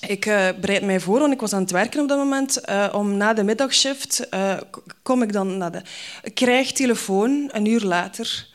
Ik 0.07 0.27
uh, 0.27 0.49
bereid 0.61 0.83
mij 0.83 1.01
voor, 1.01 1.19
want 1.19 1.33
ik 1.33 1.41
was 1.41 1.53
aan 1.53 1.61
het 1.61 1.71
werken 1.71 2.01
op 2.01 2.09
dat 2.09 2.19
moment. 2.19 2.69
Uh, 2.69 2.89
om 2.93 3.17
na 3.17 3.33
de 3.33 3.43
middagshift 3.43 4.27
uh, 4.31 4.57
kom 5.03 5.23
ik 5.23 5.33
dan 5.33 5.57
naar 5.57 5.73
de... 5.73 5.83
Ik 6.23 6.35
krijg 6.35 6.73
telefoon, 6.73 7.49
een 7.53 7.67
uur 7.67 7.81
later. 7.81 8.49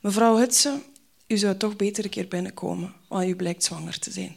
Mevrouw 0.00 0.36
Hutsen, 0.36 0.82
u 1.26 1.36
zou 1.36 1.56
toch 1.56 1.76
beter 1.76 2.04
een 2.04 2.10
keer 2.10 2.28
binnenkomen, 2.28 2.92
want 3.08 3.28
u 3.28 3.36
blijkt 3.36 3.64
zwanger 3.64 3.98
te 3.98 4.10
zijn. 4.10 4.36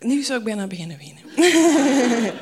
Nu 0.00 0.22
zou 0.22 0.38
ik 0.38 0.44
bijna 0.44 0.66
beginnen 0.66 0.98
wenen. 0.98 2.32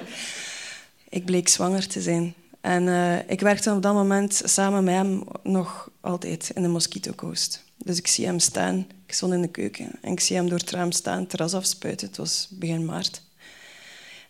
ik 1.18 1.24
bleek 1.24 1.48
zwanger 1.48 1.86
te 1.86 2.00
zijn. 2.00 2.34
En 2.60 2.88
ik 3.28 3.40
werkte 3.40 3.72
op 3.72 3.82
dat 3.82 3.94
moment 3.94 4.42
samen 4.44 4.84
met 4.84 4.94
hem 4.94 5.24
nog 5.42 5.90
altijd 6.00 6.50
in 6.54 6.62
de 6.62 6.68
Mosquito 6.68 7.12
Coast. 7.12 7.64
Dus 7.76 7.98
ik 7.98 8.06
zie 8.06 8.26
hem 8.26 8.38
staan. 8.38 8.86
Ik 9.06 9.12
stond 9.14 9.32
in 9.32 9.42
de 9.42 9.48
keuken 9.48 9.90
en 10.02 10.12
ik 10.12 10.20
zie 10.20 10.36
hem 10.36 10.48
door 10.48 10.58
het 10.58 10.70
raam 10.70 10.92
staan, 10.92 11.20
het 11.20 11.30
terras 11.30 11.54
afspuiten. 11.54 12.06
Het 12.06 12.16
was 12.16 12.48
begin 12.50 12.84
maart. 12.84 13.22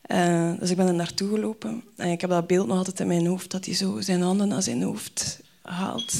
Uh, 0.07 0.53
dus 0.59 0.71
ik 0.71 0.77
ben 0.77 0.87
er 0.87 0.95
naartoe 0.95 1.29
gelopen 1.29 1.85
en 1.97 2.11
ik 2.11 2.21
heb 2.21 2.31
dat 2.31 2.47
beeld 2.47 2.67
nog 2.67 2.77
altijd 2.77 3.01
in 3.01 3.07
mijn 3.07 3.27
hoofd, 3.27 3.51
dat 3.51 3.65
hij 3.65 3.75
zo 3.75 4.01
zijn 4.01 4.23
handen 4.23 4.49
naar 4.49 4.63
zijn 4.63 4.83
hoofd 4.83 5.41
haalt. 5.63 6.15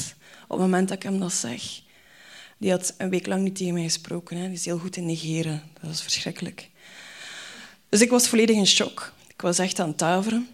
Op 0.47 0.57
het 0.57 0.59
moment 0.59 0.87
dat 0.87 0.97
ik 0.97 1.03
hem 1.03 1.19
dat 1.19 1.33
zeg. 1.33 1.61
Die 2.57 2.71
had 2.71 2.93
een 2.97 3.09
week 3.09 3.27
lang 3.27 3.43
niet 3.43 3.55
tegen 3.55 3.73
mij 3.73 3.83
gesproken. 3.83 4.37
Hè. 4.37 4.43
Die 4.43 4.53
is 4.53 4.65
heel 4.65 4.77
goed 4.77 4.95
in 4.95 5.05
negeren. 5.05 5.63
Dat 5.73 5.89
was 5.89 6.01
verschrikkelijk. 6.01 6.69
Dus 7.89 8.01
ik 8.01 8.09
was 8.09 8.27
volledig 8.27 8.55
in 8.55 8.67
shock. 8.67 9.13
Ik 9.27 9.41
was 9.41 9.59
echt 9.59 9.79
aan 9.79 9.87
het 9.87 9.97
tuiveren. 9.97 10.47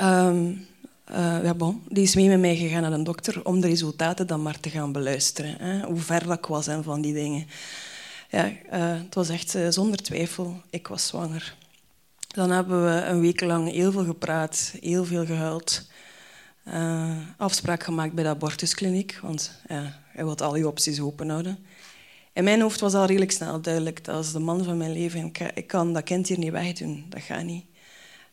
Um, 0.00 0.66
uh, 1.10 1.44
ja, 1.44 1.54
bon, 1.54 1.82
die 1.88 2.02
is 2.02 2.14
mee 2.14 2.28
met 2.28 2.40
mij 2.40 2.56
gegaan 2.56 2.82
naar 2.82 2.92
een 2.92 3.04
dokter 3.04 3.44
om 3.44 3.60
de 3.60 3.66
resultaten 3.66 4.26
dan 4.26 4.42
maar 4.42 4.60
te 4.60 4.70
gaan 4.70 4.92
beluisteren. 4.92 5.56
Hè, 5.58 5.86
hoe 5.86 6.00
ver 6.00 6.26
dat 6.26 6.38
ik 6.38 6.46
was 6.46 6.66
en 6.66 6.84
van 6.84 7.00
die 7.00 7.14
dingen. 7.14 7.46
Ja, 8.30 8.48
uh, 8.48 8.54
het 9.02 9.14
was 9.14 9.28
echt 9.28 9.54
uh, 9.54 9.66
zonder 9.68 10.02
twijfel, 10.02 10.60
ik 10.70 10.88
was 10.88 11.06
zwanger. 11.06 11.56
Dan 12.28 12.50
hebben 12.50 12.84
we 12.84 13.04
een 13.04 13.20
week 13.20 13.40
lang 13.40 13.70
heel 13.70 13.92
veel 13.92 14.04
gepraat, 14.04 14.74
heel 14.80 15.04
veel 15.04 15.26
gehuild. 15.26 15.90
afspraak 17.36 17.82
gemaakt 17.82 18.12
bij 18.12 18.24
de 18.24 18.30
abortuskliniek, 18.30 19.18
want 19.22 19.60
ja, 19.68 20.00
hij 20.08 20.24
wil 20.24 20.36
al 20.36 20.56
je 20.56 20.68
opties 20.68 21.00
open 21.00 21.28
houden. 21.28 21.58
In 22.32 22.44
mijn 22.44 22.60
hoofd 22.60 22.80
was 22.80 22.94
al 22.94 23.04
redelijk 23.04 23.32
snel 23.32 23.60
duidelijk 23.60 24.04
dat 24.04 24.14
als 24.14 24.32
de 24.32 24.38
man 24.38 24.64
van 24.64 24.76
mijn 24.76 24.92
leven, 24.92 25.24
ik, 25.24 25.38
ik 25.38 25.66
kan 25.66 25.92
dat 25.92 26.02
kind 26.02 26.28
hier 26.28 26.38
niet 26.38 26.52
wegdoen, 26.52 27.06
dat 27.08 27.22
gaat 27.22 27.44
niet. 27.44 27.64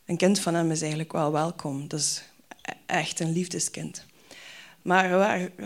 Een 0.09 0.17
kind 0.17 0.39
van 0.39 0.53
hem 0.53 0.71
is 0.71 0.81
eigenlijk 0.81 1.11
wel 1.11 1.31
welkom, 1.31 1.87
dus 1.87 2.21
echt 2.85 3.19
een 3.19 3.31
liefdeskind. 3.31 4.05
Maar 4.81 5.09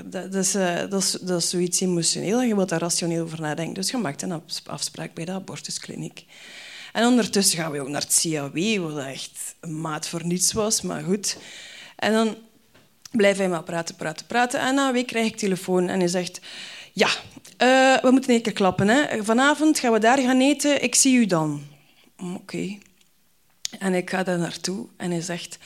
dat 0.06 0.34
is, 0.36 0.56
eh, 0.56 0.80
dat, 0.90 1.04
is, 1.04 1.12
dat 1.12 1.42
is 1.42 1.50
zoiets 1.50 1.80
emotioneel 1.80 2.42
je 2.42 2.56
wilt 2.56 2.70
daar 2.70 2.80
rationeel 2.80 3.24
over 3.24 3.42
nadenken. 3.42 3.74
Dus 3.74 3.92
je 3.92 3.98
maakt 3.98 4.22
een 4.22 4.42
afspraak 4.66 5.14
bij 5.14 5.26
de 5.26 5.32
abortuskliniek. 5.32 6.26
En 6.94 7.06
ondertussen 7.06 7.60
gaan 7.60 7.72
we 7.72 7.82
ook 7.82 7.88
naar 7.88 8.02
het 8.02 8.20
CAW, 8.22 8.78
wat 8.78 9.06
echt 9.06 9.56
een 9.60 9.82
maat 9.82 10.08
voor 10.08 10.26
niets 10.26 10.54
was, 10.54 10.82
maar 10.82 11.04
goed. 11.04 11.38
En 11.96 12.14
dan 12.14 12.36
blijft 13.12 13.40
hij 13.40 13.50
maar 13.50 13.64
praten, 13.64 13.96
praten, 13.96 14.26
praten. 14.26 14.60
En 14.60 14.76
na 14.76 14.88
een 14.88 14.94
week 14.94 15.08
krijg 15.08 15.28
ik 15.28 15.38
telefoon 15.38 15.90
en 15.90 16.00
hij 16.00 16.08
zegt... 16.08 16.42
Ja, 16.94 17.08
uh, 17.08 18.02
we 18.02 18.12
moeten 18.12 18.34
een 18.34 18.42
keer 18.42 18.54
klappen. 18.54 18.88
Hè. 18.88 19.24
Vanavond 19.24 19.80
gaan 19.80 19.92
we 19.92 20.00
daar 20.00 20.20
gaan 20.20 20.42
eten. 20.42 20.84
Ik 20.84 20.96
zie 20.96 21.18
u 21.18 21.26
dan. 21.26 21.62
Oké. 22.36 22.78
En 23.80 23.94
ik 23.94 24.10
ga 24.10 24.24
daar 24.24 24.40
naartoe 24.40 24.88
en 24.98 25.12
hij 25.12 25.22
zegt... 25.22 25.58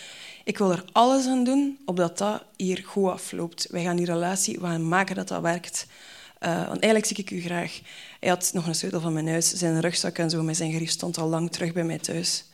Ik 0.43 0.58
wil 0.58 0.72
er 0.72 0.84
alles 0.91 1.26
aan 1.26 1.43
doen 1.43 1.78
opdat 1.86 2.17
dat 2.17 2.43
hier 2.56 2.84
goed 2.86 3.12
afloopt. 3.12 3.67
Wij 3.70 3.84
gaan 3.84 3.96
die 3.96 4.06
relatie, 4.06 4.60
we 4.60 4.67
maken 4.78 5.15
dat 5.15 5.28
dat 5.28 5.41
werkt. 5.41 5.88
Uh, 6.39 6.56
want 6.56 6.82
eigenlijk 6.82 7.06
zie 7.06 7.17
ik 7.17 7.32
u 7.32 7.41
graag. 7.41 7.80
Hij 8.20 8.30
had 8.30 8.50
nog 8.54 8.67
een 8.67 8.76
sleutel 8.76 9.02
van 9.02 9.13
mijn 9.13 9.28
huis, 9.28 9.54
zijn 9.54 9.80
rugzak 9.80 10.17
en 10.17 10.30
zo 10.30 10.43
met 10.43 10.58
zijn 10.58 10.74
grief 10.74 10.89
stond 10.89 11.17
al 11.17 11.28
lang 11.28 11.52
terug 11.52 11.74
bij 11.74 11.84
mij 11.84 11.98
thuis. 11.98 12.46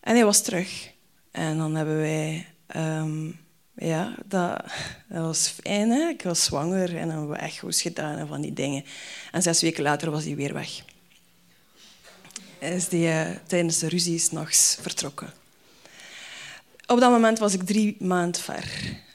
En 0.00 0.14
hij 0.14 0.24
was 0.24 0.42
terug. 0.42 0.90
En 1.30 1.58
dan 1.58 1.74
hebben 1.74 1.96
wij... 1.96 2.46
Um, 2.76 3.42
ja, 3.76 4.14
dat, 4.24 4.62
was 5.08 5.48
fijn. 5.48 5.90
Hè? 5.90 6.08
Ik 6.08 6.22
was 6.22 6.44
zwanger 6.44 6.96
en 6.96 7.08
dan 7.08 7.10
hebben 7.10 7.28
we 7.28 7.36
echo's 7.36 7.82
gedaan 7.82 8.18
en 8.18 8.26
van 8.26 8.40
die 8.40 8.52
dingen. 8.52 8.84
En 9.32 9.42
zes 9.42 9.62
weken 9.62 9.82
later 9.82 10.10
was 10.10 10.24
hij 10.24 10.36
weer 10.36 10.52
weg. 10.52 10.82
Is 12.72 12.88
die 12.88 13.06
uh, 13.06 13.26
tijdens 13.46 13.78
de 13.78 13.88
ruzie 13.88 14.18
s'nachts 14.18 14.76
vertrokken. 14.80 15.32
Op 16.86 17.00
dat 17.00 17.10
moment 17.10 17.38
was 17.38 17.54
ik 17.54 17.62
drie 17.62 17.96
maanden 17.98 18.40
ver. 18.40 18.64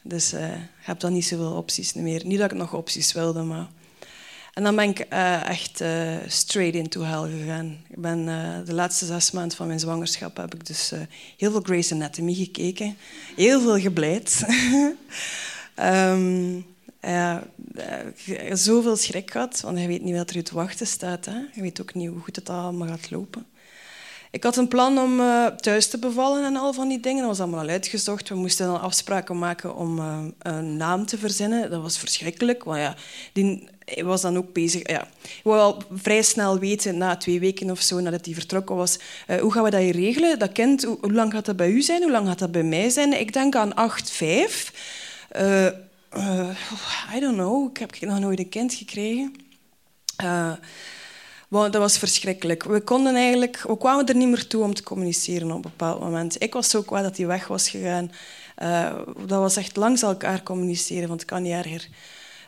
Dus 0.03 0.33
uh, 0.33 0.53
ik 0.53 0.85
heb 0.85 0.99
dan 0.99 1.13
niet 1.13 1.25
zoveel 1.25 1.51
opties 1.51 1.93
meer. 1.93 2.25
Niet 2.25 2.39
dat 2.39 2.51
ik 2.51 2.57
nog 2.57 2.73
opties 2.73 3.11
wilde, 3.11 3.43
maar... 3.43 3.67
En 4.53 4.63
dan 4.63 4.75
ben 4.75 4.89
ik 4.89 5.05
uh, 5.13 5.49
echt 5.49 5.83
straight 6.27 6.75
into 6.75 7.01
hell 7.01 7.39
gegaan. 7.39 7.77
Ik 7.89 8.01
ben, 8.01 8.25
de 8.65 8.73
laatste 8.73 9.05
zes 9.05 9.31
maanden 9.31 9.57
van 9.57 9.67
mijn 9.67 9.79
zwangerschap 9.79 10.37
heb 10.37 10.55
ik 10.55 10.65
dus 10.65 10.91
heel 11.37 11.51
veel 11.51 11.61
Grey's 11.61 11.91
Anatomy 11.91 12.33
gekeken. 12.33 12.97
Heel 13.35 13.61
veel 13.61 13.79
gebleid. 13.79 14.45
um, 15.75 16.65
ja, 17.01 17.43
zoveel 18.53 18.95
schrik 18.95 19.31
gehad, 19.31 19.61
want 19.61 19.79
je 19.79 19.87
weet 19.87 20.03
niet 20.03 20.15
wat 20.15 20.29
er 20.29 20.43
te 20.43 20.55
wachten 20.55 20.87
staat. 20.87 21.25
Hè. 21.25 21.37
Je 21.53 21.61
weet 21.61 21.81
ook 21.81 21.93
niet 21.93 22.09
hoe 22.09 22.19
goed 22.19 22.35
het 22.35 22.49
allemaal 22.49 22.87
gaat 22.87 23.11
lopen. 23.11 23.45
Ik 24.31 24.43
had 24.43 24.57
een 24.57 24.67
plan 24.67 24.97
om 24.97 25.19
uh, 25.19 25.45
thuis 25.45 25.87
te 25.87 25.99
bevallen 25.99 26.45
en 26.45 26.55
al 26.55 26.73
van 26.73 26.87
die 26.87 26.99
dingen. 26.99 27.19
Dat 27.19 27.27
was 27.27 27.39
allemaal 27.39 27.59
al 27.59 27.69
uitgezocht. 27.69 28.29
We 28.29 28.35
moesten 28.35 28.67
dan 28.67 28.81
afspraken 28.81 29.39
maken 29.39 29.75
om 29.75 29.99
uh, 29.99 30.17
een 30.39 30.77
naam 30.77 31.05
te 31.05 31.17
verzinnen. 31.17 31.69
Dat 31.69 31.81
was 31.81 31.97
verschrikkelijk. 31.97 32.63
Want 32.63 32.79
ja, 32.79 32.95
die 33.33 33.69
was 34.03 34.21
dan 34.21 34.37
ook 34.37 34.53
bezig. 34.53 34.89
Ja, 34.89 35.07
ik 35.21 35.41
wou 35.43 35.59
al 35.59 35.83
vrij 35.91 36.21
snel 36.21 36.59
weten, 36.59 36.97
na 36.97 37.17
twee 37.17 37.39
weken 37.39 37.71
of 37.71 37.81
zo, 37.81 37.99
nadat 37.99 38.25
hij 38.25 38.33
vertrokken 38.33 38.75
was, 38.75 38.99
uh, 39.27 39.37
hoe 39.37 39.51
gaan 39.51 39.63
we 39.63 39.69
dat 39.69 39.81
hier 39.81 39.95
regelen? 39.95 40.39
Dat 40.39 40.51
kind, 40.51 40.83
hoe, 40.83 40.97
hoe, 41.01 41.13
lang 41.13 41.33
gaat 41.33 41.45
dat 41.45 41.55
bij 41.55 41.69
u 41.69 41.81
zijn? 41.81 42.01
Hoe 42.01 42.11
lang 42.11 42.27
gaat 42.27 42.39
dat 42.39 42.51
bij 42.51 42.63
mij 42.63 42.89
zijn? 42.89 43.19
Ik 43.19 43.33
denk 43.33 43.55
aan 43.55 43.75
acht, 43.75 44.11
vijf. 44.11 44.73
I 47.15 47.19
don't 47.19 47.35
know. 47.35 47.69
Ik 47.69 47.77
heb 47.77 47.99
nog 47.99 48.19
nooit 48.19 48.39
een 48.39 48.49
kind 48.49 48.73
gekregen. 48.73 49.35
Want 51.49 51.73
dat 51.73 51.81
was 51.81 51.97
verschrikkelijk. 51.97 52.63
We, 52.63 52.81
konden 52.81 53.15
eigenlijk, 53.15 53.61
we 53.61 53.77
kwamen 53.77 54.05
er 54.05 54.15
niet 54.15 54.27
meer 54.27 54.47
toe 54.47 54.63
om 54.63 54.73
te 54.73 54.83
communiceren 54.83 55.47
op 55.47 55.55
een 55.55 55.61
bepaald 55.61 55.99
moment. 55.99 56.41
Ik 56.41 56.53
was 56.53 56.69
zo 56.69 56.81
kwaad 56.81 57.03
dat 57.03 57.17
hij 57.17 57.27
weg 57.27 57.47
was 57.47 57.69
gegaan. 57.69 58.11
Uh, 58.63 58.97
dat 59.17 59.39
was 59.39 59.55
echt 59.55 59.75
langs 59.75 60.01
elkaar 60.01 60.43
communiceren, 60.43 61.07
want 61.07 61.19
het 61.19 61.29
kan 61.29 61.41
niet 61.41 61.53
erger. 61.53 61.87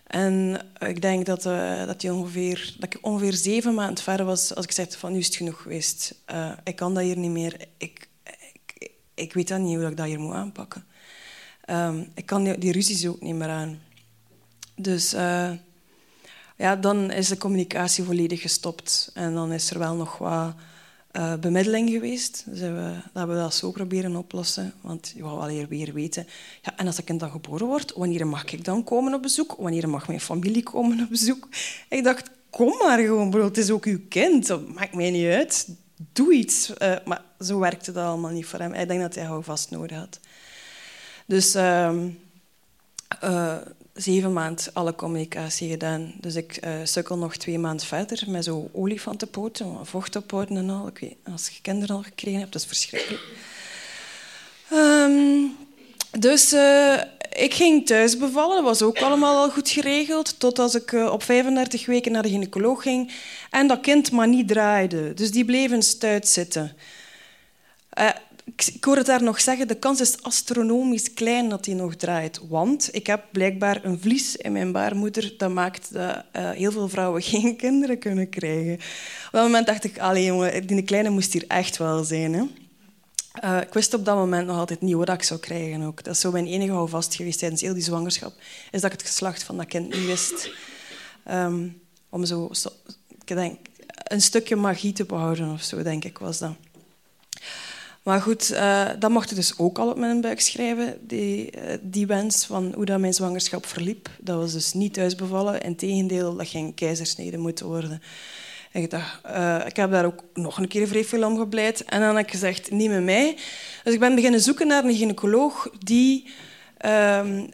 En 0.08 0.62
ik 0.80 1.02
denk 1.02 1.26
dat, 1.26 1.45
uh, 1.45 1.86
dat, 1.86 2.04
ongeveer, 2.04 2.76
dat 2.80 2.93
ik 2.93 3.00
ongeveer 3.02 3.34
zeven 3.34 3.74
maanden 3.74 4.04
ver 4.04 4.26
was 4.26 4.56
als 4.56 4.65
ik 4.65 4.71
zei 4.71 4.88
van 4.89 5.12
nu 5.12 5.19
is 5.19 5.26
het 5.26 5.36
genoeg 5.36 5.62
geweest. 5.62 6.15
Uh, 6.34 6.52
ik 6.63 6.76
kan 6.76 6.93
dat 6.93 7.04
hier 7.04 7.17
niet 7.17 7.32
meer. 7.32 7.56
Ik, 7.78 8.08
ik, 8.74 8.91
ik 9.13 9.34
weet 9.34 9.47
dan 9.47 9.63
niet 9.63 9.78
hoe 9.78 9.88
ik 9.88 9.97
dat 9.97 10.06
hier 10.06 10.19
moet 10.19 10.34
aanpakken. 10.34 10.86
Um, 11.69 12.12
ik 12.13 12.26
kan 12.26 12.43
die, 12.43 12.58
die 12.58 12.71
ruzies 12.71 13.08
ook 13.08 13.21
niet 13.21 13.36
meer 13.36 13.50
aan. 13.50 13.80
Dus 14.76 15.12
ja, 16.58 16.76
dan 16.76 17.12
is 17.12 17.28
de 17.28 17.38
communicatie 17.38 18.04
volledig 18.04 18.41
gestopt. 18.41 19.12
En 19.13 19.34
dan 19.34 19.52
is 19.52 19.69
er 19.71 19.80
wel 19.80 19.95
nog 19.95 20.17
wat 20.17 20.54
uh, 21.12 21.36
bemiddeling 21.36 21.89
geweest. 21.89 22.43
Dus 22.47 22.60
we, 22.60 22.95
dat 23.13 23.28
we 23.28 23.34
dat 23.34 23.54
zo 23.54 23.71
proberen 23.71 24.15
oplossen. 24.15 24.74
Want 24.82 25.13
je 25.15 25.24
wou 25.24 25.38
wel 25.38 25.67
weer 25.67 25.93
weten. 25.93 26.28
Ja, 26.62 26.78
en 26.78 26.88
als 26.88 26.97
ik 26.97 27.06
kind 27.06 27.19
dan 27.19 27.32
geboren 27.32 27.67
word, 27.67 27.93
wanneer 27.95 28.28
mag 28.28 28.45
ik 28.45 28.65
dan 28.65 28.84
komen 28.84 29.13
op 29.13 29.21
bezoek? 29.21 29.56
Wanneer 29.58 29.89
mag 29.89 30.08
mijn 30.08 30.21
familie 30.21 30.63
komen 30.63 31.02
op 31.02 31.10
bezoek? 31.10 31.47
Ik 31.89 32.04
dacht, 32.04 32.30
kom 32.50 32.78
maar 32.78 33.00
gewoon, 33.00 33.30
bro. 33.30 33.43
Het 33.43 33.58
is 33.58 33.69
ook 33.69 33.86
uw 33.86 34.00
kind. 34.10 34.47
Dat 34.47 34.67
maakt 34.67 34.95
mij 34.95 35.12
niet 35.12 35.32
uit. 35.32 35.67
Doe 36.13 36.34
iets. 36.34 36.74
Uh, 36.82 36.95
maar 37.06 37.24
zo 37.39 37.60
werkte 37.60 37.91
dat 37.91 38.06
allemaal 38.06 38.32
niet 38.32 38.45
voor 38.45 38.60
hem. 38.60 38.74
Ik 38.74 38.88
denk 38.88 39.02
dat 39.02 39.15
hij 39.15 39.41
vast 39.41 39.69
nodig 39.69 39.97
had. 39.97 40.19
Dus... 41.32 41.56
Uh, 41.56 41.96
zeven 43.94 44.34
maanden 44.34 44.65
alle 44.74 44.96
communicatie 44.96 45.70
gedaan. 45.70 46.13
Dus 46.20 46.36
ik 46.36 46.65
uh, 46.65 46.72
sukkel 46.84 47.17
nog 47.17 47.36
twee 47.36 47.60
maanden 47.60 47.86
verder 47.86 48.24
met 48.28 48.44
zo 48.44 48.70
olifantenpoten, 48.72 49.86
vocht 49.86 50.15
ophouden 50.15 50.58
en 50.58 50.70
al. 50.70 50.88
Ik 50.88 51.00
weet, 51.00 51.15
als 51.34 51.50
je 51.50 51.62
kinderen 51.62 51.96
al 51.96 52.02
gekregen 52.02 52.39
hebt, 52.39 52.52
dat 52.52 52.62
is 52.62 52.67
verschrikkelijk. 52.67 53.24
Um, 54.74 55.56
dus 56.20 56.54
uh, 56.54 57.02
ik 57.34 57.54
ging 57.54 57.86
thuis 57.86 58.17
bevallen. 58.17 58.56
Dat 58.56 58.65
was 58.65 58.82
ook 58.82 59.00
allemaal 59.00 59.38
al 59.38 59.52
goed 59.52 59.70
geregeld. 59.70 60.39
Tot 60.39 60.60
als 60.60 60.76
ik 60.76 60.91
op 60.91 61.24
35 61.24 61.86
weken 61.86 62.12
naar 62.12 62.24
de 62.24 62.30
gynaecoloog 62.30 62.82
ging. 62.82 63.13
En 63.50 63.67
dat 63.67 63.80
kind 63.80 64.12
maar 64.12 64.28
niet 64.28 64.48
draaide. 64.48 65.13
Dus 65.13 65.32
die 65.32 65.46
bleef 65.46 65.72
in 65.72 65.84
stuit 65.84 66.28
zitten 66.28 66.76
ik 68.45 68.84
hoor 68.84 68.95
het 68.95 69.06
daar 69.06 69.23
nog 69.23 69.41
zeggen, 69.41 69.67
de 69.67 69.75
kans 69.75 70.01
is 70.01 70.21
astronomisch 70.21 71.13
klein 71.13 71.49
dat 71.49 71.65
hij 71.65 71.75
nog 71.75 71.95
draait. 71.95 72.39
Want 72.49 72.89
ik 72.91 73.08
heb 73.08 73.23
blijkbaar 73.32 73.86
een 73.86 73.99
vlies 73.99 74.36
in 74.36 74.51
mijn 74.51 74.71
baarmoeder 74.71 75.34
dat 75.38 75.51
maakt 75.51 75.93
dat 75.93 76.23
uh, 76.36 76.49
heel 76.49 76.71
veel 76.71 76.89
vrouwen 76.89 77.21
geen 77.32 77.56
kinderen 77.56 77.99
kunnen 77.99 78.30
krijgen. 78.30 78.73
Op 78.73 79.32
dat 79.32 79.43
moment 79.43 79.67
dacht 79.67 79.84
ik, 79.84 79.99
allee 79.99 80.25
jongen, 80.25 80.67
die 80.67 80.84
kleine 80.84 81.10
moest 81.10 81.34
hier 81.34 81.45
echt 81.47 81.77
wel 81.77 82.04
zijn. 82.04 82.34
Hè? 82.34 82.43
Uh, 83.43 83.62
ik 83.62 83.73
wist 83.73 83.93
op 83.93 84.06
dat 84.06 84.15
moment 84.15 84.47
nog 84.47 84.58
altijd 84.58 84.82
niet 84.82 84.95
wat 84.95 85.10
ik 85.10 85.23
zou 85.23 85.39
krijgen. 85.39 85.82
Ook. 85.82 86.04
Dat 86.04 86.13
is 86.13 86.19
zo 86.19 86.32
mijn 86.32 86.47
enige 86.47 86.71
houvast 86.71 87.15
geweest 87.15 87.39
tijdens 87.39 87.62
heel 87.62 87.73
die 87.73 87.84
zwangerschap. 87.84 88.34
Is 88.71 88.82
dat 88.82 88.91
ik 88.91 88.99
het 88.99 89.08
geslacht 89.08 89.43
van 89.43 89.58
dat 89.58 89.65
kind 89.65 89.89
niet 89.93 90.06
wist. 90.06 90.51
Um, 91.32 91.82
om 92.10 92.25
zo, 92.25 92.49
zo, 92.51 92.69
een 94.04 94.21
stukje 94.21 94.56
magie 94.56 94.93
te 94.93 95.06
behouden 95.06 95.51
of 95.51 95.62
zo, 95.62 95.84
denk 95.84 96.04
ik, 96.04 96.17
was 96.17 96.38
dat. 96.38 96.56
Maar 98.04 98.22
goed, 98.22 98.52
uh, 98.52 98.90
dat 99.00 99.10
mocht 99.10 99.30
ik 99.32 99.36
dus 99.36 99.58
ook 99.58 99.80
al 99.80 99.90
op 99.90 99.98
mijn 99.98 100.22
buik 100.22 100.40
schrijven, 100.42 100.98
die, 101.08 101.52
uh, 101.56 101.74
die 101.82 102.08
wens 102.08 102.46
van 102.46 102.74
hoe 102.76 102.86
dat 102.86 103.00
mijn 103.00 103.14
zwangerschap 103.14 103.66
verliep. 103.66 104.10
Dat 104.20 104.38
was 104.38 104.54
dus 104.54 104.74
niet 104.74 104.94
thuisbevallen. 104.94 105.62
Integendeel, 105.62 106.36
dat 106.36 106.48
ging 106.48 106.76
keizersnede 106.76 107.38
moeten 107.38 107.66
worden. 107.66 108.02
En 108.72 108.82
ik 108.82 108.90
dacht, 108.90 109.22
uh, 109.26 109.62
ik 109.66 109.76
heb 109.76 109.92
daar 109.92 110.06
ook 110.06 110.24
nog 110.34 110.58
een 110.58 110.68
keer 110.68 110.88
vrij 110.88 111.06
veel 111.06 111.28
om 111.28 111.38
gebleid. 111.38 111.84
En 111.84 112.00
dan 112.00 112.16
heb 112.16 112.26
ik 112.26 112.32
gezegd, 112.32 112.72
niet 112.72 112.90
met 112.90 113.04
mij. 113.04 113.38
Dus 113.84 113.94
ik 113.94 114.00
ben 114.00 114.16
beginnen 114.16 114.42
zoeken 114.42 114.68
naar 114.68 114.84
een 114.84 114.96
gynaecoloog 114.96 115.70
die 115.80 116.30
ehm, 116.78 117.48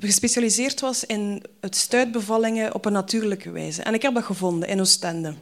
gespecialiseerd 0.00 0.80
was 0.80 1.04
in 1.04 1.42
het 1.60 1.76
stuitbevallingen 1.76 2.74
op 2.74 2.84
een 2.84 2.92
natuurlijke 2.92 3.50
wijze. 3.50 3.82
En 3.82 3.94
ik 3.94 4.02
heb 4.02 4.14
dat 4.14 4.24
gevonden 4.24 4.68
in 4.68 4.80
Oostende. 4.80 5.34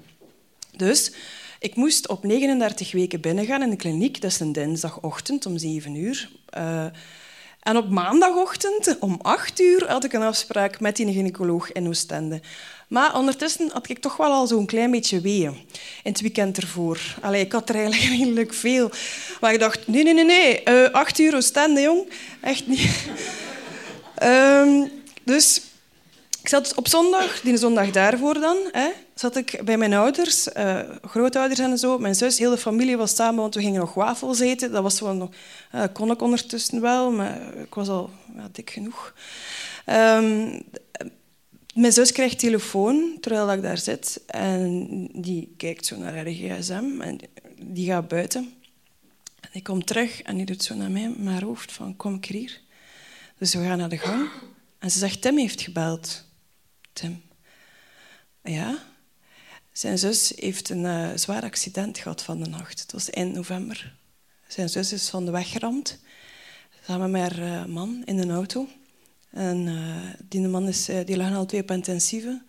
Dus 0.77 1.13
ik 1.59 1.75
moest 1.75 2.09
op 2.09 2.25
39 2.25 2.93
weken 2.93 3.21
binnengaan 3.21 3.63
in 3.63 3.71
de 3.71 3.77
kliniek. 3.77 4.21
Dat 4.21 4.31
is 4.31 4.41
een 4.41 4.53
dinsdagochtend 4.53 5.47
om 5.47 5.59
7 5.59 5.95
uur. 5.95 6.31
Uh, 6.59 6.85
en 7.63 7.77
op 7.77 7.89
maandagochtend 7.89 8.97
om 9.01 9.19
8 9.23 9.61
uur 9.61 9.89
had 9.89 10.05
ik 10.05 10.13
een 10.13 10.23
afspraak 10.23 10.81
met 10.81 10.97
die 10.97 11.13
gynaecoloog 11.13 11.73
in 11.73 11.89
Oostende. 11.89 12.41
Maar 12.89 13.17
ondertussen 13.17 13.71
had 13.73 13.89
ik 13.89 13.99
toch 13.99 14.17
wel 14.17 14.31
al 14.31 14.47
zo'n 14.47 14.67
klein 14.67 14.91
beetje 14.91 15.21
weeën 15.21 15.53
in 16.03 16.13
het 16.13 16.21
weekend 16.21 16.57
ervoor. 16.57 17.01
Allee, 17.21 17.45
ik 17.45 17.53
had 17.53 17.69
er 17.69 17.75
eigenlijk 17.75 18.13
redelijk 18.19 18.55
veel. 18.55 18.91
Maar 19.41 19.53
ik 19.53 19.59
dacht, 19.59 19.87
nee, 19.87 20.03
nee, 20.03 20.15
nee, 20.15 20.25
nee. 20.25 20.61
Uh, 20.65 20.91
acht 20.91 21.19
uur 21.19 21.35
Oostende, 21.35 21.81
jong. 21.81 22.09
Echt 22.41 22.67
niet. 22.67 22.91
um, 24.23 24.91
dus 25.25 25.61
ik 26.49 26.55
zat 26.55 26.75
op 26.75 26.89
zondag, 26.89 27.41
die 27.41 27.57
zondag 27.57 27.91
daarvoor 27.91 28.35
dan, 28.35 28.57
hè, 28.73 28.89
zat 29.15 29.37
ik 29.37 29.61
bij 29.65 29.77
mijn 29.79 29.93
ouders, 29.93 30.49
uh, 30.57 30.81
grootouders 31.03 31.61
en 31.61 31.79
zo. 31.79 31.99
Mijn 31.99 32.15
zus, 32.15 32.39
heel 32.39 32.51
de 32.51 32.59
familie 32.59 32.97
was 32.97 33.15
samen, 33.15 33.41
want 33.41 33.55
we 33.55 33.61
gingen 33.61 33.81
nog 33.81 33.95
wafels 33.95 34.41
eten. 34.41 34.73
Dat 34.73 34.83
was 34.83 35.01
wel 35.01 35.15
nog, 35.15 35.31
uh, 35.75 35.85
kon 35.93 36.11
ik 36.11 36.23
ondertussen 36.23 36.81
wel, 36.81 37.11
maar 37.11 37.57
ik 37.57 37.75
was 37.75 37.89
al 37.89 38.11
ja, 38.37 38.49
dik 38.53 38.71
genoeg. 38.71 39.15
Um, 39.87 40.63
mijn 41.75 41.93
zus 41.93 42.13
krijgt 42.13 42.39
telefoon 42.39 43.17
terwijl 43.21 43.53
ik 43.53 43.63
daar 43.63 43.79
zit. 43.79 44.21
En 44.27 44.89
die 45.13 45.55
kijkt 45.57 45.87
zo 45.87 45.97
naar 45.97 46.15
haar 46.15 46.27
gsm 46.27 47.01
en 47.01 47.19
die 47.61 47.87
gaat 47.87 48.09
buiten. 48.09 48.53
En 49.41 49.51
ik 49.53 49.63
kom 49.63 49.85
terug 49.85 50.23
en 50.23 50.37
die 50.37 50.47
doet 50.47 50.63
zo 50.63 50.75
naar 50.75 50.91
mij 50.91 51.15
haar 51.25 51.43
hoofd 51.43 51.73
van 51.73 51.97
kom 51.97 52.15
ik 52.15 52.25
hier. 52.25 52.61
Dus 53.39 53.55
we 53.55 53.65
gaan 53.65 53.79
naar 53.79 53.89
de 53.89 53.99
gang. 53.99 54.29
En 54.79 54.91
ze 54.91 54.99
zegt, 54.99 55.23
Tim 55.23 55.39
heeft 55.39 55.61
gebeld. 55.61 56.27
Ja? 58.43 58.79
Zijn 59.79 59.99
zus 59.99 60.33
heeft 60.37 60.69
een 60.69 60.85
uh, 60.85 61.11
zwaar 61.15 61.43
accident 61.43 61.99
gehad 61.99 62.23
van 62.23 62.43
de 62.43 62.49
nacht. 62.49 62.81
Het 62.81 62.93
was 62.93 63.11
eind 63.11 63.35
november. 63.35 63.97
Zijn 64.47 64.69
zus 64.69 64.93
is 64.93 65.09
van 65.09 65.25
de 65.25 65.31
weg 65.31 65.51
geramd. 65.51 65.99
Samen 66.87 67.11
met 67.11 67.21
haar 67.21 67.39
uh, 67.39 67.65
man 67.65 68.03
in 68.05 68.19
een 68.19 68.31
auto. 68.31 68.69
En 69.31 69.67
uh, 69.67 69.97
die 70.29 70.49
man 70.49 70.69
is, 70.69 70.85
die 71.05 71.17
lag 71.17 71.35
al 71.35 71.47
twee 71.47 71.61
op 71.61 71.71
intensieve. 71.71 72.43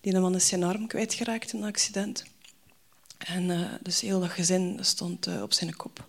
Die 0.00 0.18
man 0.18 0.34
is 0.34 0.48
zijn 0.48 0.62
arm 0.62 0.86
kwijtgeraakt 0.86 1.52
in 1.52 1.58
een 1.58 1.68
accident. 1.68 2.24
En 3.18 3.68
dus 3.82 4.00
heel 4.00 4.20
dat 4.20 4.30
gezin 4.30 4.78
stond 4.80 5.42
op 5.42 5.52
zijn 5.52 5.76
kop. 5.76 6.08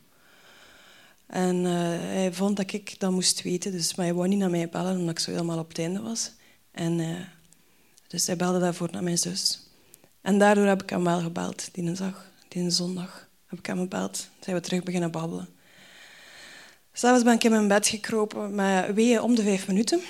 En 1.28 1.64
hij 1.64 2.34
vond 2.34 2.58
dat 2.58 2.74
ik 2.74 3.00
dat 3.00 3.12
moest 3.12 3.42
weten, 3.42 3.72
dus, 3.72 3.96
maar 3.96 4.06
hij 4.06 4.16
wou 4.16 4.28
niet 4.28 4.40
naar 4.40 4.50
mij 4.50 4.70
bellen 4.70 4.98
omdat 4.98 5.12
ik 5.12 5.20
zo 5.20 5.32
helemaal 5.32 5.60
op 5.60 5.68
het 5.68 5.80
einde 5.80 6.02
was. 6.02 6.32
En, 6.72 7.00
dus 8.08 8.28
hij 8.28 8.36
belde 8.36 8.60
daarvoor 8.60 8.90
naar 8.92 9.04
mijn 9.04 9.18
zus. 9.18 9.60
En 10.22 10.38
daardoor 10.38 10.66
heb 10.66 10.84
ik 10.84 10.90
hem 10.90 11.04
wel 11.04 11.20
gebeld, 11.20 11.70
die 11.72 11.92
dag, 11.92 12.26
die 12.48 12.70
zondag. 12.70 13.28
Heb 13.46 13.60
ik 13.60 13.66
hem 13.66 13.80
gebeld, 13.80 14.28
zijn 14.40 14.56
we 14.56 14.62
terug 14.62 14.84
beginnen 14.84 15.12
babbelen. 15.12 15.50
S'avonds 16.94 17.24
ben 17.24 17.34
ik 17.34 17.44
in 17.44 17.52
mijn 17.52 17.68
bed 17.68 17.88
gekropen 17.88 18.56
met 18.56 18.94
weeën 18.94 19.22
om 19.22 19.36
de 19.36 19.44
vijf 19.44 19.68
minuten. 19.68 20.02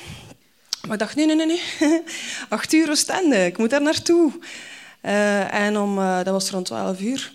Maar 0.81 0.93
ik 0.93 0.99
dacht, 0.99 1.15
nee, 1.15 1.25
nee, 1.25 1.35
nee, 1.35 1.45
nee. 1.79 2.03
Acht 2.49 2.73
uur 2.73 2.89
Oostende, 2.89 3.45
ik 3.45 3.57
moet 3.57 3.69
daar 3.69 3.81
naartoe. 3.81 4.31
Uh, 5.01 5.53
en 5.53 5.77
om, 5.77 5.97
uh, 5.97 6.15
dat 6.15 6.27
was 6.27 6.49
rond 6.49 6.65
twaalf 6.65 7.01
uur. 7.01 7.33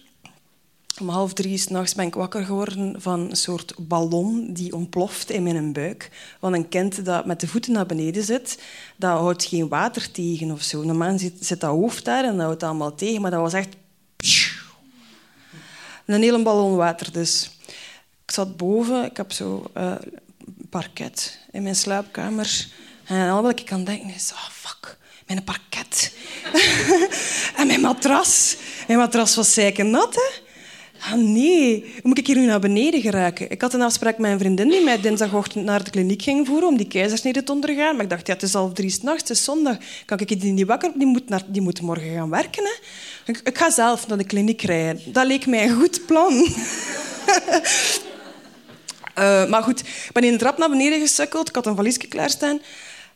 Om 1.01 1.09
half 1.09 1.33
drie 1.33 1.59
s'nachts 1.59 1.95
ben 1.95 2.07
ik 2.07 2.15
wakker 2.15 2.45
geworden 2.45 3.01
van 3.01 3.31
een 3.31 3.37
soort 3.37 3.75
ballon 3.79 4.53
die 4.53 4.73
ontploft 4.73 5.31
in 5.31 5.43
mijn 5.43 5.73
buik. 5.73 6.11
Van 6.41 6.55
een 6.55 6.69
kind 6.69 7.05
dat 7.05 7.27
met 7.27 7.41
de 7.41 7.49
voeten 7.49 7.73
naar 7.73 7.87
beneden 7.87 8.25
zit, 8.25 8.63
dat 8.97 9.19
houdt 9.19 9.45
geen 9.45 9.69
water 9.69 10.11
tegen 10.11 10.51
of 10.51 10.63
zo. 10.63 10.83
Normaal 10.83 11.19
zit, 11.19 11.35
zit 11.41 11.61
dat 11.61 11.71
hoofd 11.71 12.05
daar 12.05 12.25
en 12.25 12.37
dat 12.37 12.45
houdt 12.45 12.63
allemaal 12.63 12.95
tegen, 12.95 13.21
maar 13.21 13.31
dat 13.31 13.41
was 13.41 13.53
echt... 13.53 13.69
Een 16.07 16.23
hele 16.23 16.43
ballon 16.43 16.77
water 16.77 17.13
dus. 17.13 17.51
Ik 18.25 18.31
zat 18.31 18.57
boven, 18.57 19.05
ik 19.05 19.17
heb 19.17 19.33
zo 19.33 19.71
uh, 19.77 19.93
parket 20.71 21.39
in 21.51 21.63
mijn 21.63 21.77
slaapkamer. 21.77 22.67
En 23.05 23.31
al 23.31 23.43
wat 23.43 23.61
ik 23.61 23.73
aan 23.73 23.85
denken 23.85 24.15
is, 24.15 24.33
oh 24.33 24.49
fuck, 24.51 24.99
mijn 25.27 25.45
parket. 25.45 26.15
en 27.59 27.67
mijn 27.67 27.81
matras. 27.81 28.57
Mijn 28.87 28.99
matras 28.99 29.35
was 29.35 29.57
nat, 29.57 30.15
hè. 30.15 30.49
Ah, 31.01 31.13
nee, 31.15 31.95
moet 32.03 32.19
ik 32.19 32.27
hier 32.27 32.37
nu 32.37 32.47
naar 32.47 32.61
beneden 32.61 33.01
geraken? 33.01 33.51
Ik 33.51 33.61
had 33.61 33.75
een 33.75 33.83
afspraak 33.83 34.19
met 34.19 34.31
een 34.31 34.39
vriendin 34.39 34.69
die 34.69 34.85
mij 34.85 35.01
dinsdagochtend 35.01 35.65
naar 35.65 35.85
de 35.85 35.91
kliniek 35.91 36.23
ging 36.23 36.47
voeren 36.47 36.69
om 36.69 36.77
die 36.77 36.89
keizersnede 36.89 37.43
te 37.43 37.53
ondergaan. 37.53 37.95
Maar 37.95 38.05
ik 38.05 38.11
dacht, 38.11 38.27
ja, 38.27 38.33
het 38.33 38.43
is 38.43 38.55
al 38.55 38.73
drie 38.73 38.91
s'nachts, 38.91 39.21
het 39.21 39.31
is 39.31 39.45
zondag. 39.45 39.77
Kan 40.05 40.19
ik 40.19 40.41
die 40.41 40.53
niet 40.53 40.67
wakker? 40.67 40.93
Die 40.95 41.07
moet, 41.07 41.29
naar, 41.29 41.43
die 41.47 41.63
moet 41.63 41.81
morgen 41.81 42.15
gaan 42.15 42.31
werken. 42.31 42.65
Hè? 42.65 42.73
Ik, 43.45 43.59
ga 43.59 43.71
zelf 43.71 44.07
naar 44.07 44.19
de 44.19 44.25
kliniek 44.25 44.63
rijden. 44.63 45.13
Dat 45.13 45.27
leek 45.27 45.47
mij 45.47 45.65
een 45.65 45.75
goed 45.81 46.07
plan. 46.07 46.33
Uh, 49.19 49.49
maar 49.51 49.63
goed, 49.63 49.81
ik 49.81 50.11
ben 50.13 50.25
in 50.25 50.33
de 50.33 50.39
trap 50.39 50.59
naar 50.59 50.71
beneden 50.71 51.01
gesukkeld. 51.01 51.49
Ik 51.49 51.55
had 51.55 51.67
een 51.67 51.77
valiesje 51.77 52.09
klaarstaan. 52.09 52.61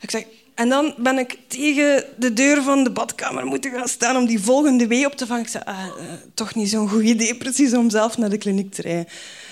Ik 0.00 0.10
zeg, 0.10 0.24
en 0.54 0.68
dan 0.68 0.94
ben 0.96 1.18
ik 1.18 1.38
tegen 1.46 2.04
de 2.16 2.32
deur 2.32 2.62
van 2.62 2.84
de 2.84 2.90
badkamer 2.90 3.44
moeten 3.44 3.70
gaan 3.70 3.88
staan 3.88 4.16
om 4.16 4.26
die 4.26 4.40
volgende 4.40 4.86
wee 4.86 5.06
op 5.06 5.14
te 5.14 5.26
vangen. 5.26 5.42
Ik 5.42 5.48
zei, 5.48 5.64
ah, 5.64 5.86
uh, 5.86 6.04
toch 6.34 6.54
niet 6.54 6.70
zo'n 6.70 6.88
goed 6.88 7.02
idee 7.02 7.36
precies 7.36 7.74
om 7.74 7.90
zelf 7.90 8.18
naar 8.18 8.30
de 8.30 8.38
kliniek 8.38 8.72
te 8.72 8.82
rijden. 8.82 9.08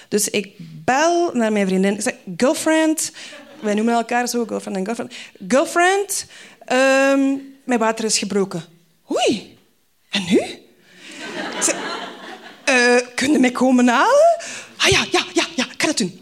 Dus 0.09 0.29
ik 0.29 0.53
bel 0.85 1.31
naar 1.33 1.53
mijn 1.53 1.67
vriendin. 1.67 1.95
Ik 1.95 2.03
zeg, 2.03 2.15
girlfriend... 2.37 3.13
Wij 3.61 3.75
noemen 3.75 3.95
elkaar 3.95 4.29
zo, 4.29 4.45
girlfriend 4.47 4.77
en 4.77 4.85
girlfriend. 4.85 5.15
Girlfriend, 5.49 6.27
um, 6.73 7.57
mijn 7.65 7.79
water 7.79 8.05
is 8.05 8.19
gebroken. 8.19 8.65
Oei, 9.11 9.59
en 10.11 10.25
nu? 10.31 10.41
Zeg, 11.61 11.75
uh, 12.69 13.09
kun 13.15 13.33
je 13.33 13.39
mij 13.39 13.51
komen 13.51 13.89
halen? 13.89 14.37
Ah 14.77 14.89
ja, 14.89 15.05
ja, 15.11 15.25
ja, 15.33 15.45
ja, 15.55 15.65
ik 15.73 15.87
dat 15.87 15.99
doen. 15.99 16.22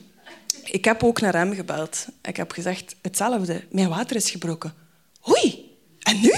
Ik 0.70 0.84
heb 0.84 1.04
ook 1.04 1.20
naar 1.20 1.34
hem 1.34 1.54
gebeld. 1.54 2.06
Ik 2.22 2.36
heb 2.36 2.52
gezegd 2.52 2.96
hetzelfde. 3.02 3.64
Mijn 3.70 3.88
water 3.88 4.16
is 4.16 4.30
gebroken. 4.30 4.74
Oei, 5.28 5.76
en 5.98 6.20
nu? 6.20 6.32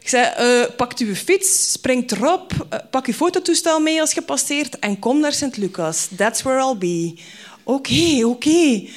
Ik 0.00 0.08
zei, 0.08 0.32
uh, 0.38 0.76
pak 0.76 0.98
uw 0.98 1.14
fiets, 1.14 1.72
spring 1.72 2.10
erop, 2.10 2.52
uh, 2.52 2.78
pak 2.90 3.06
je 3.06 3.14
fototoestel 3.14 3.80
mee 3.80 4.00
als 4.00 4.12
je 4.12 4.22
passeert 4.22 4.78
en 4.78 4.98
kom 4.98 5.20
naar 5.20 5.32
Sint-Lucas. 5.32 6.08
That's 6.16 6.42
where 6.42 6.60
I'll 6.60 6.78
be. 6.78 7.20
Oké, 7.62 8.24
oké. 8.24 8.88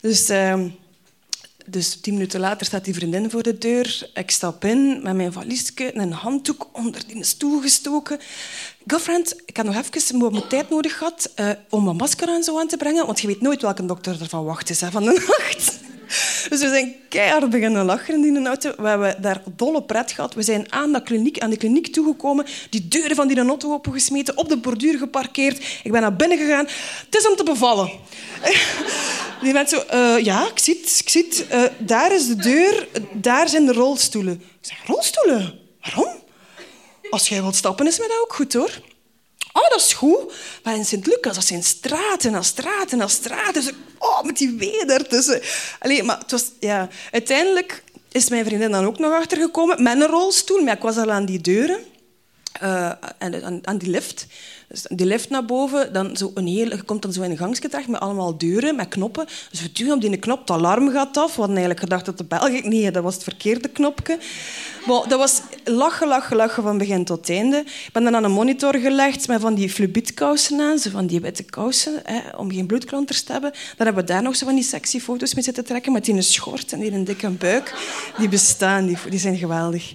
Dus, 0.00 0.30
uh, 0.30 0.64
dus 1.70 2.00
tien 2.00 2.12
minuten 2.12 2.40
later 2.40 2.66
staat 2.66 2.84
die 2.84 2.94
vriendin 2.94 3.30
voor 3.30 3.42
de 3.42 3.58
deur. 3.58 4.10
Ik 4.14 4.30
stap 4.30 4.64
in 4.64 5.00
met 5.02 5.14
mijn 5.14 5.32
valiesje 5.32 5.92
en 5.92 6.00
een 6.00 6.12
handdoek 6.12 6.68
onder 6.72 7.02
die 7.06 7.24
stoel 7.24 7.60
gestoken. 7.60 8.18
Girlfriend, 8.86 9.42
ik 9.46 9.56
heb 9.56 9.66
nog 9.66 9.76
even 9.76 10.18
mijn 10.18 10.48
tijd 10.48 10.70
nodig 10.70 10.98
gehad 10.98 11.32
uh, 11.36 11.50
om 11.68 11.84
mijn 11.84 11.96
masker 11.96 12.28
aan 12.28 12.42
zo 12.42 12.58
aan 12.58 12.68
te 12.68 12.76
brengen, 12.76 13.06
want 13.06 13.20
je 13.20 13.26
weet 13.26 13.40
nooit 13.40 13.62
welke 13.62 13.86
dokter 13.86 14.20
ervan 14.20 14.44
wacht 14.44 14.70
is 14.70 14.80
hè, 14.80 14.90
van 14.90 15.04
de 15.04 15.24
nacht. 15.38 15.89
Dus 16.48 16.60
we 16.60 16.68
zijn 16.68 16.94
keihard 17.08 17.50
beginnen 17.50 17.84
lachen 17.84 18.14
in 18.14 18.34
die 18.34 18.46
auto. 18.46 18.72
We 18.76 18.88
hebben 18.88 19.22
daar 19.22 19.42
dolle 19.56 19.82
pret 19.82 20.12
gehad. 20.12 20.34
We 20.34 20.42
zijn 20.42 20.72
aan, 20.72 20.92
de 20.92 21.02
kliniek, 21.02 21.38
aan 21.38 21.50
de 21.50 21.56
kliniek 21.56 21.92
toegekomen, 21.92 22.46
die 22.70 22.88
deuren 22.88 23.16
van 23.16 23.28
die 23.28 23.38
auto 23.40 23.72
opengesmeten, 23.72 24.36
op 24.36 24.48
de 24.48 24.56
borduur 24.56 24.98
geparkeerd. 24.98 25.58
Ik 25.82 25.92
ben 25.92 26.00
naar 26.00 26.16
binnen 26.16 26.38
gegaan. 26.38 26.66
Het 27.04 27.16
is 27.16 27.28
om 27.28 27.36
te 27.36 27.44
bevallen. 27.44 27.90
Die 29.42 29.52
mensen 29.52 29.84
zo, 29.90 29.96
uh, 29.96 30.24
ja, 30.24 30.48
ik 30.48 30.58
zie 30.58 30.80
het, 30.80 30.98
ik 31.00 31.08
zie. 31.08 31.28
Uh, 31.52 31.62
daar 31.78 32.14
is 32.14 32.26
de 32.26 32.36
deur, 32.36 32.88
daar 33.12 33.48
zijn 33.48 33.66
de 33.66 33.72
rolstoelen. 33.72 34.34
Ik 34.34 34.68
zeg, 34.68 34.86
rolstoelen? 34.86 35.58
Waarom? 35.80 36.14
Als 37.10 37.28
jij 37.28 37.40
wilt 37.42 37.56
stappen, 37.56 37.86
is 37.86 37.98
mij 37.98 38.08
dat 38.08 38.20
ook 38.22 38.34
goed, 38.34 38.52
hoor. 38.52 38.70
Oh, 39.52 39.68
dat 39.68 39.80
is 39.80 39.92
goed. 39.92 40.32
Maar 40.62 40.76
in 40.76 40.84
Sint-Lucas, 40.84 41.34
dat 41.34 41.44
zijn 41.44 41.62
straten 41.62 42.32
na 42.32 42.42
straten 42.42 42.98
na 42.98 43.08
straten. 43.08 43.52
Dus, 43.52 43.72
oh, 43.98 44.22
met 44.22 44.36
die 44.36 44.56
wee 44.58 44.84
daartussen. 44.84 45.40
Allee, 45.78 46.02
maar 46.02 46.18
het 46.18 46.30
was, 46.30 46.44
ja, 46.60 46.88
uiteindelijk 47.10 47.82
is 48.12 48.28
mijn 48.28 48.44
vriendin 48.44 48.70
dan 48.70 48.84
ook 48.84 48.98
nog 48.98 49.12
achtergekomen 49.12 49.82
met 49.82 50.00
een 50.00 50.06
rolstoel. 50.06 50.62
Maar 50.62 50.76
ik 50.76 50.82
was 50.82 50.96
al 50.96 51.10
aan 51.10 51.24
die 51.24 51.40
deuren. 51.40 51.80
Uh, 52.62 52.92
aan 53.62 53.78
die 53.78 53.90
lift. 53.90 54.26
Dus 54.70 54.84
die 54.88 55.06
lift 55.06 55.30
naar 55.30 55.44
boven, 55.44 55.92
dan 55.92 56.16
zo 56.16 56.30
een 56.34 56.52
je 56.52 56.82
komt 56.82 57.02
dan 57.02 57.12
zo 57.12 57.22
in 57.22 57.30
een 57.30 57.36
gangstje 57.36 57.84
met 57.86 58.00
allemaal 58.00 58.38
deuren, 58.38 58.76
met 58.76 58.88
knoppen. 58.88 59.26
Dus 59.50 59.62
we 59.62 59.72
duwen 59.72 59.94
op 59.94 60.00
die 60.00 60.16
knop, 60.16 60.38
het 60.38 60.50
alarm 60.50 60.90
gaat 60.90 61.16
af. 61.16 61.34
We 61.34 61.40
hadden 61.40 61.56
eigenlijk 61.56 61.80
gedacht 61.80 62.04
dat 62.04 62.18
de 62.18 62.24
bel 62.24 62.40
ging. 62.40 62.64
Nee, 62.64 62.90
dat 62.90 63.02
was 63.02 63.14
het 63.14 63.22
verkeerde 63.22 63.68
knopje. 63.68 64.18
Maar 64.86 65.08
dat 65.08 65.18
was 65.18 65.40
lachen, 65.64 66.08
lachen, 66.08 66.36
lachen 66.36 66.62
van 66.62 66.78
begin 66.78 67.04
tot 67.04 67.30
einde. 67.30 67.56
Ik 67.56 67.90
ben 67.92 68.04
dan 68.04 68.16
aan 68.16 68.24
een 68.24 68.30
monitor 68.30 68.76
gelegd 68.76 69.28
met 69.28 69.40
van 69.40 69.54
die 69.54 69.70
flubietkousen 69.70 70.60
aan, 70.60 70.78
van 70.78 71.06
die 71.06 71.20
witte 71.20 71.42
kousen, 71.42 72.00
hè, 72.04 72.36
om 72.36 72.50
geen 72.50 72.66
bloedklonters 72.66 73.22
te 73.22 73.32
hebben. 73.32 73.50
Dan 73.50 73.86
hebben 73.86 74.04
we 74.04 74.12
daar 74.12 74.22
nog 74.22 74.36
zo 74.36 74.46
van 74.46 74.54
die 74.54 74.64
sexy 74.64 75.00
foto's 75.00 75.34
mee 75.34 75.44
zitten 75.44 75.64
trekken 75.64 75.92
met 75.92 76.04
die 76.04 76.14
een 76.14 76.22
schort 76.22 76.72
en 76.72 76.80
die 76.80 76.92
een 76.92 77.04
dikke 77.04 77.30
buik. 77.30 77.74
Die 78.18 78.28
bestaan, 78.28 78.96
die 79.08 79.18
zijn 79.18 79.36
geweldig. 79.36 79.92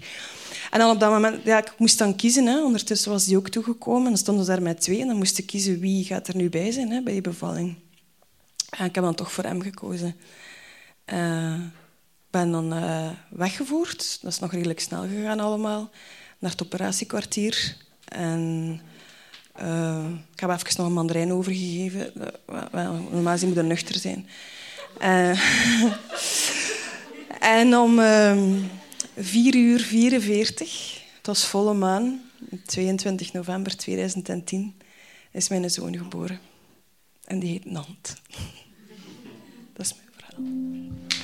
En 0.75 0.81
dan 0.81 0.89
op 0.89 0.99
dat 0.99 1.11
moment, 1.11 1.43
ja, 1.43 1.57
ik 1.57 1.73
moest 1.77 1.97
dan 1.97 2.15
kiezen. 2.15 2.45
Hè. 2.45 2.63
Ondertussen 2.63 3.11
was 3.11 3.25
die 3.25 3.38
ook 3.38 3.49
toegekomen. 3.49 4.03
Dan 4.03 4.17
stonden 4.17 4.45
ze 4.45 4.51
daar 4.51 4.61
met 4.61 4.81
twee. 4.81 5.01
En 5.01 5.07
dan 5.07 5.17
moest 5.17 5.38
ik 5.38 5.45
kiezen 5.45 5.79
wie 5.79 6.03
gaat 6.03 6.27
er 6.27 6.35
nu 6.35 6.49
bij 6.49 6.71
zijn 6.71 6.91
hè, 6.91 7.01
bij 7.01 7.13
die 7.13 7.21
bevalling. 7.21 7.75
En 8.69 8.85
ik 8.85 8.95
heb 8.95 9.03
dan 9.03 9.15
toch 9.15 9.31
voor 9.31 9.43
hem 9.43 9.61
gekozen. 9.61 10.15
Uh, 11.13 11.59
ben 12.29 12.51
dan 12.51 12.73
uh, 12.73 13.09
weggevoerd. 13.29 14.19
Dat 14.21 14.31
is 14.31 14.39
nog 14.39 14.51
redelijk 14.51 14.79
snel 14.79 15.01
gegaan 15.01 15.39
allemaal. 15.39 15.89
Naar 16.39 16.51
het 16.51 16.63
operatiekwartier. 16.63 17.77
En 18.05 18.81
uh, 19.61 20.05
ik 20.33 20.39
heb 20.39 20.49
even 20.49 20.73
nog 20.77 20.88
een 20.88 20.93
mandarijn 20.93 21.33
overgegeven. 21.33 22.11
Normaal 23.11 23.33
gezien 23.33 23.47
moet 23.47 23.57
er 23.57 23.63
nuchter 23.63 23.95
zijn. 23.95 24.27
en 27.59 27.77
om... 27.77 27.99
Ehm, 27.99 28.53
4 29.17 29.56
uur 29.56 29.80
44, 29.80 31.01
het 31.17 31.28
was 31.28 31.45
volle 31.45 31.73
maan, 31.73 32.21
22 32.65 33.34
november 33.34 33.78
2010, 33.78 34.75
is 35.32 35.49
mijn 35.49 35.69
zoon 35.69 35.97
geboren. 35.97 36.39
En 37.23 37.39
die 37.39 37.49
heet 37.49 37.65
Nant. 37.65 38.21
Dat 39.73 39.86
is 39.86 39.93
mijn 39.93 40.10
verhaal. 40.12 41.14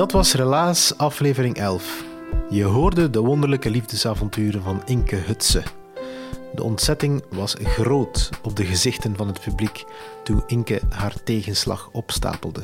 Dat 0.00 0.12
was 0.12 0.34
Relaas 0.34 0.96
aflevering 0.96 1.56
11. 1.56 2.04
Je 2.50 2.64
hoorde 2.64 3.10
de 3.10 3.20
wonderlijke 3.20 3.70
liefdesavonturen 3.70 4.62
van 4.62 4.82
Inke 4.84 5.16
Hutse. 5.16 5.62
De 6.54 6.62
ontzetting 6.62 7.24
was 7.30 7.56
groot 7.58 8.30
op 8.42 8.56
de 8.56 8.64
gezichten 8.64 9.16
van 9.16 9.26
het 9.26 9.40
publiek 9.40 9.84
toen 10.24 10.42
Inke 10.46 10.80
haar 10.88 11.14
tegenslag 11.24 11.88
opstapelde. 11.92 12.62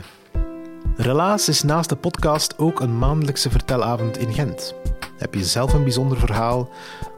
Relaas 0.96 1.48
is 1.48 1.62
naast 1.62 1.88
de 1.88 1.96
podcast 1.96 2.58
ook 2.58 2.80
een 2.80 2.98
maandelijkse 2.98 3.50
vertelavond 3.50 4.18
in 4.18 4.32
Gent. 4.32 4.74
Heb 5.18 5.34
je 5.34 5.44
zelf 5.44 5.72
een 5.72 5.82
bijzonder 5.82 6.18
verhaal 6.18 6.68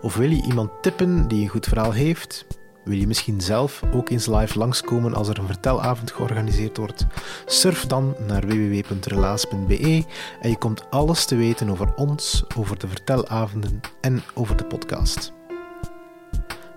of 0.03 0.17
wil 0.17 0.31
je 0.31 0.43
iemand 0.43 0.71
tippen 0.81 1.29
die 1.29 1.43
een 1.43 1.49
goed 1.49 1.67
verhaal 1.67 1.93
heeft? 1.93 2.47
Wil 2.85 2.97
je 2.97 3.07
misschien 3.07 3.41
zelf 3.41 3.83
ook 3.95 4.11
eens 4.11 4.27
live 4.27 4.59
langskomen 4.59 5.15
als 5.15 5.29
er 5.29 5.39
een 5.39 5.47
vertelavond 5.47 6.13
georganiseerd 6.13 6.77
wordt? 6.77 7.07
Surf 7.47 7.87
dan 7.87 8.15
naar 8.27 8.47
www.relaas.be 8.47 10.05
en 10.41 10.51
je 10.51 10.59
komt 10.59 10.91
alles 10.91 11.25
te 11.25 11.37
weten 11.37 11.71
over 11.71 11.95
ons, 11.95 12.45
over 12.57 12.79
de 12.79 12.89
vertelavonden 12.89 13.81
en 14.01 14.23
over 14.35 14.57
de 14.57 14.65
podcast. 14.65 15.33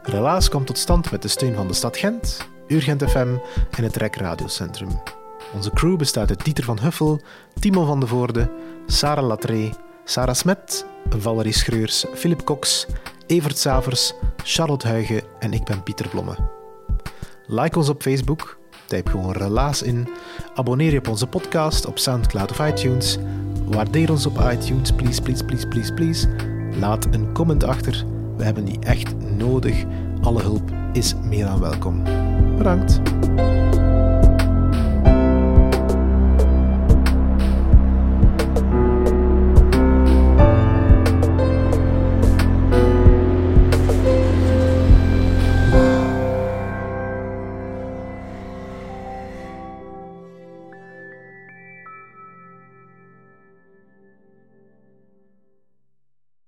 Relaas 0.04 0.50
komt 0.50 0.68
tot 0.68 0.78
stand 0.78 1.12
met 1.12 1.22
de 1.22 1.28
steun 1.28 1.56
van 1.56 1.68
de 1.68 1.74
stad 1.74 1.98
Gent, 1.98 2.48
Urgent 2.68 3.10
FM 3.10 3.36
en 3.72 3.84
het 3.84 3.96
REC 3.96 4.16
Radiocentrum. 4.16 5.02
Onze 5.54 5.72
crew 5.72 5.98
bestaat 5.98 6.30
uit 6.30 6.46
Dieter 6.46 6.64
van 6.64 6.80
Huffel, 6.80 7.22
Timo 7.60 7.86
van 7.86 8.00
de 8.00 8.08
Voorde, 8.08 8.52
Sarah 8.86 9.28
Latree, 9.28 9.74
Sarah 10.04 10.36
Smet, 10.36 10.86
Valerie 11.10 11.54
Schreurs, 11.54 12.06
Philip 12.14 12.44
Cox, 12.44 12.88
Evert 13.28 13.58
Savers, 13.58 14.14
Charlotte 14.44 14.88
Huigen 14.88 15.22
en 15.40 15.54
ik 15.54 15.64
ben 15.64 15.84
Pieter 15.84 16.08
Blomme. 16.08 16.36
Like 17.48 17.78
ons 17.78 17.90
op 17.90 18.02
Facebook, 18.02 18.58
typ 18.86 19.10
gewoon 19.10 19.32
Relaas 19.32 19.82
in, 19.82 20.08
abonneer 20.56 20.92
je 20.92 20.98
op 20.98 21.08
onze 21.08 21.28
podcast 21.28 21.86
op 21.86 22.00
Soundcloud 22.00 22.52
of 22.52 22.68
iTunes, 22.68 23.18
waardeer 23.66 24.12
ons 24.12 24.26
op 24.26 24.40
iTunes, 24.52 24.92
please, 24.92 25.22
please, 25.22 25.46
please, 25.46 25.68
please, 25.68 25.94
please. 25.94 26.30
Laat 26.80 27.08
een 27.12 27.34
comment 27.34 27.64
achter, 27.64 28.06
we 28.38 28.44
hebben 28.44 28.66
die 28.66 28.80
echt 28.80 29.16
nodig. 29.38 29.84
Alle 30.22 30.42
hulp 30.42 30.72
is 30.94 31.16
meer 31.24 31.46
dan 31.46 31.60
welkom. 31.60 32.04
Bedankt. 32.58 33.02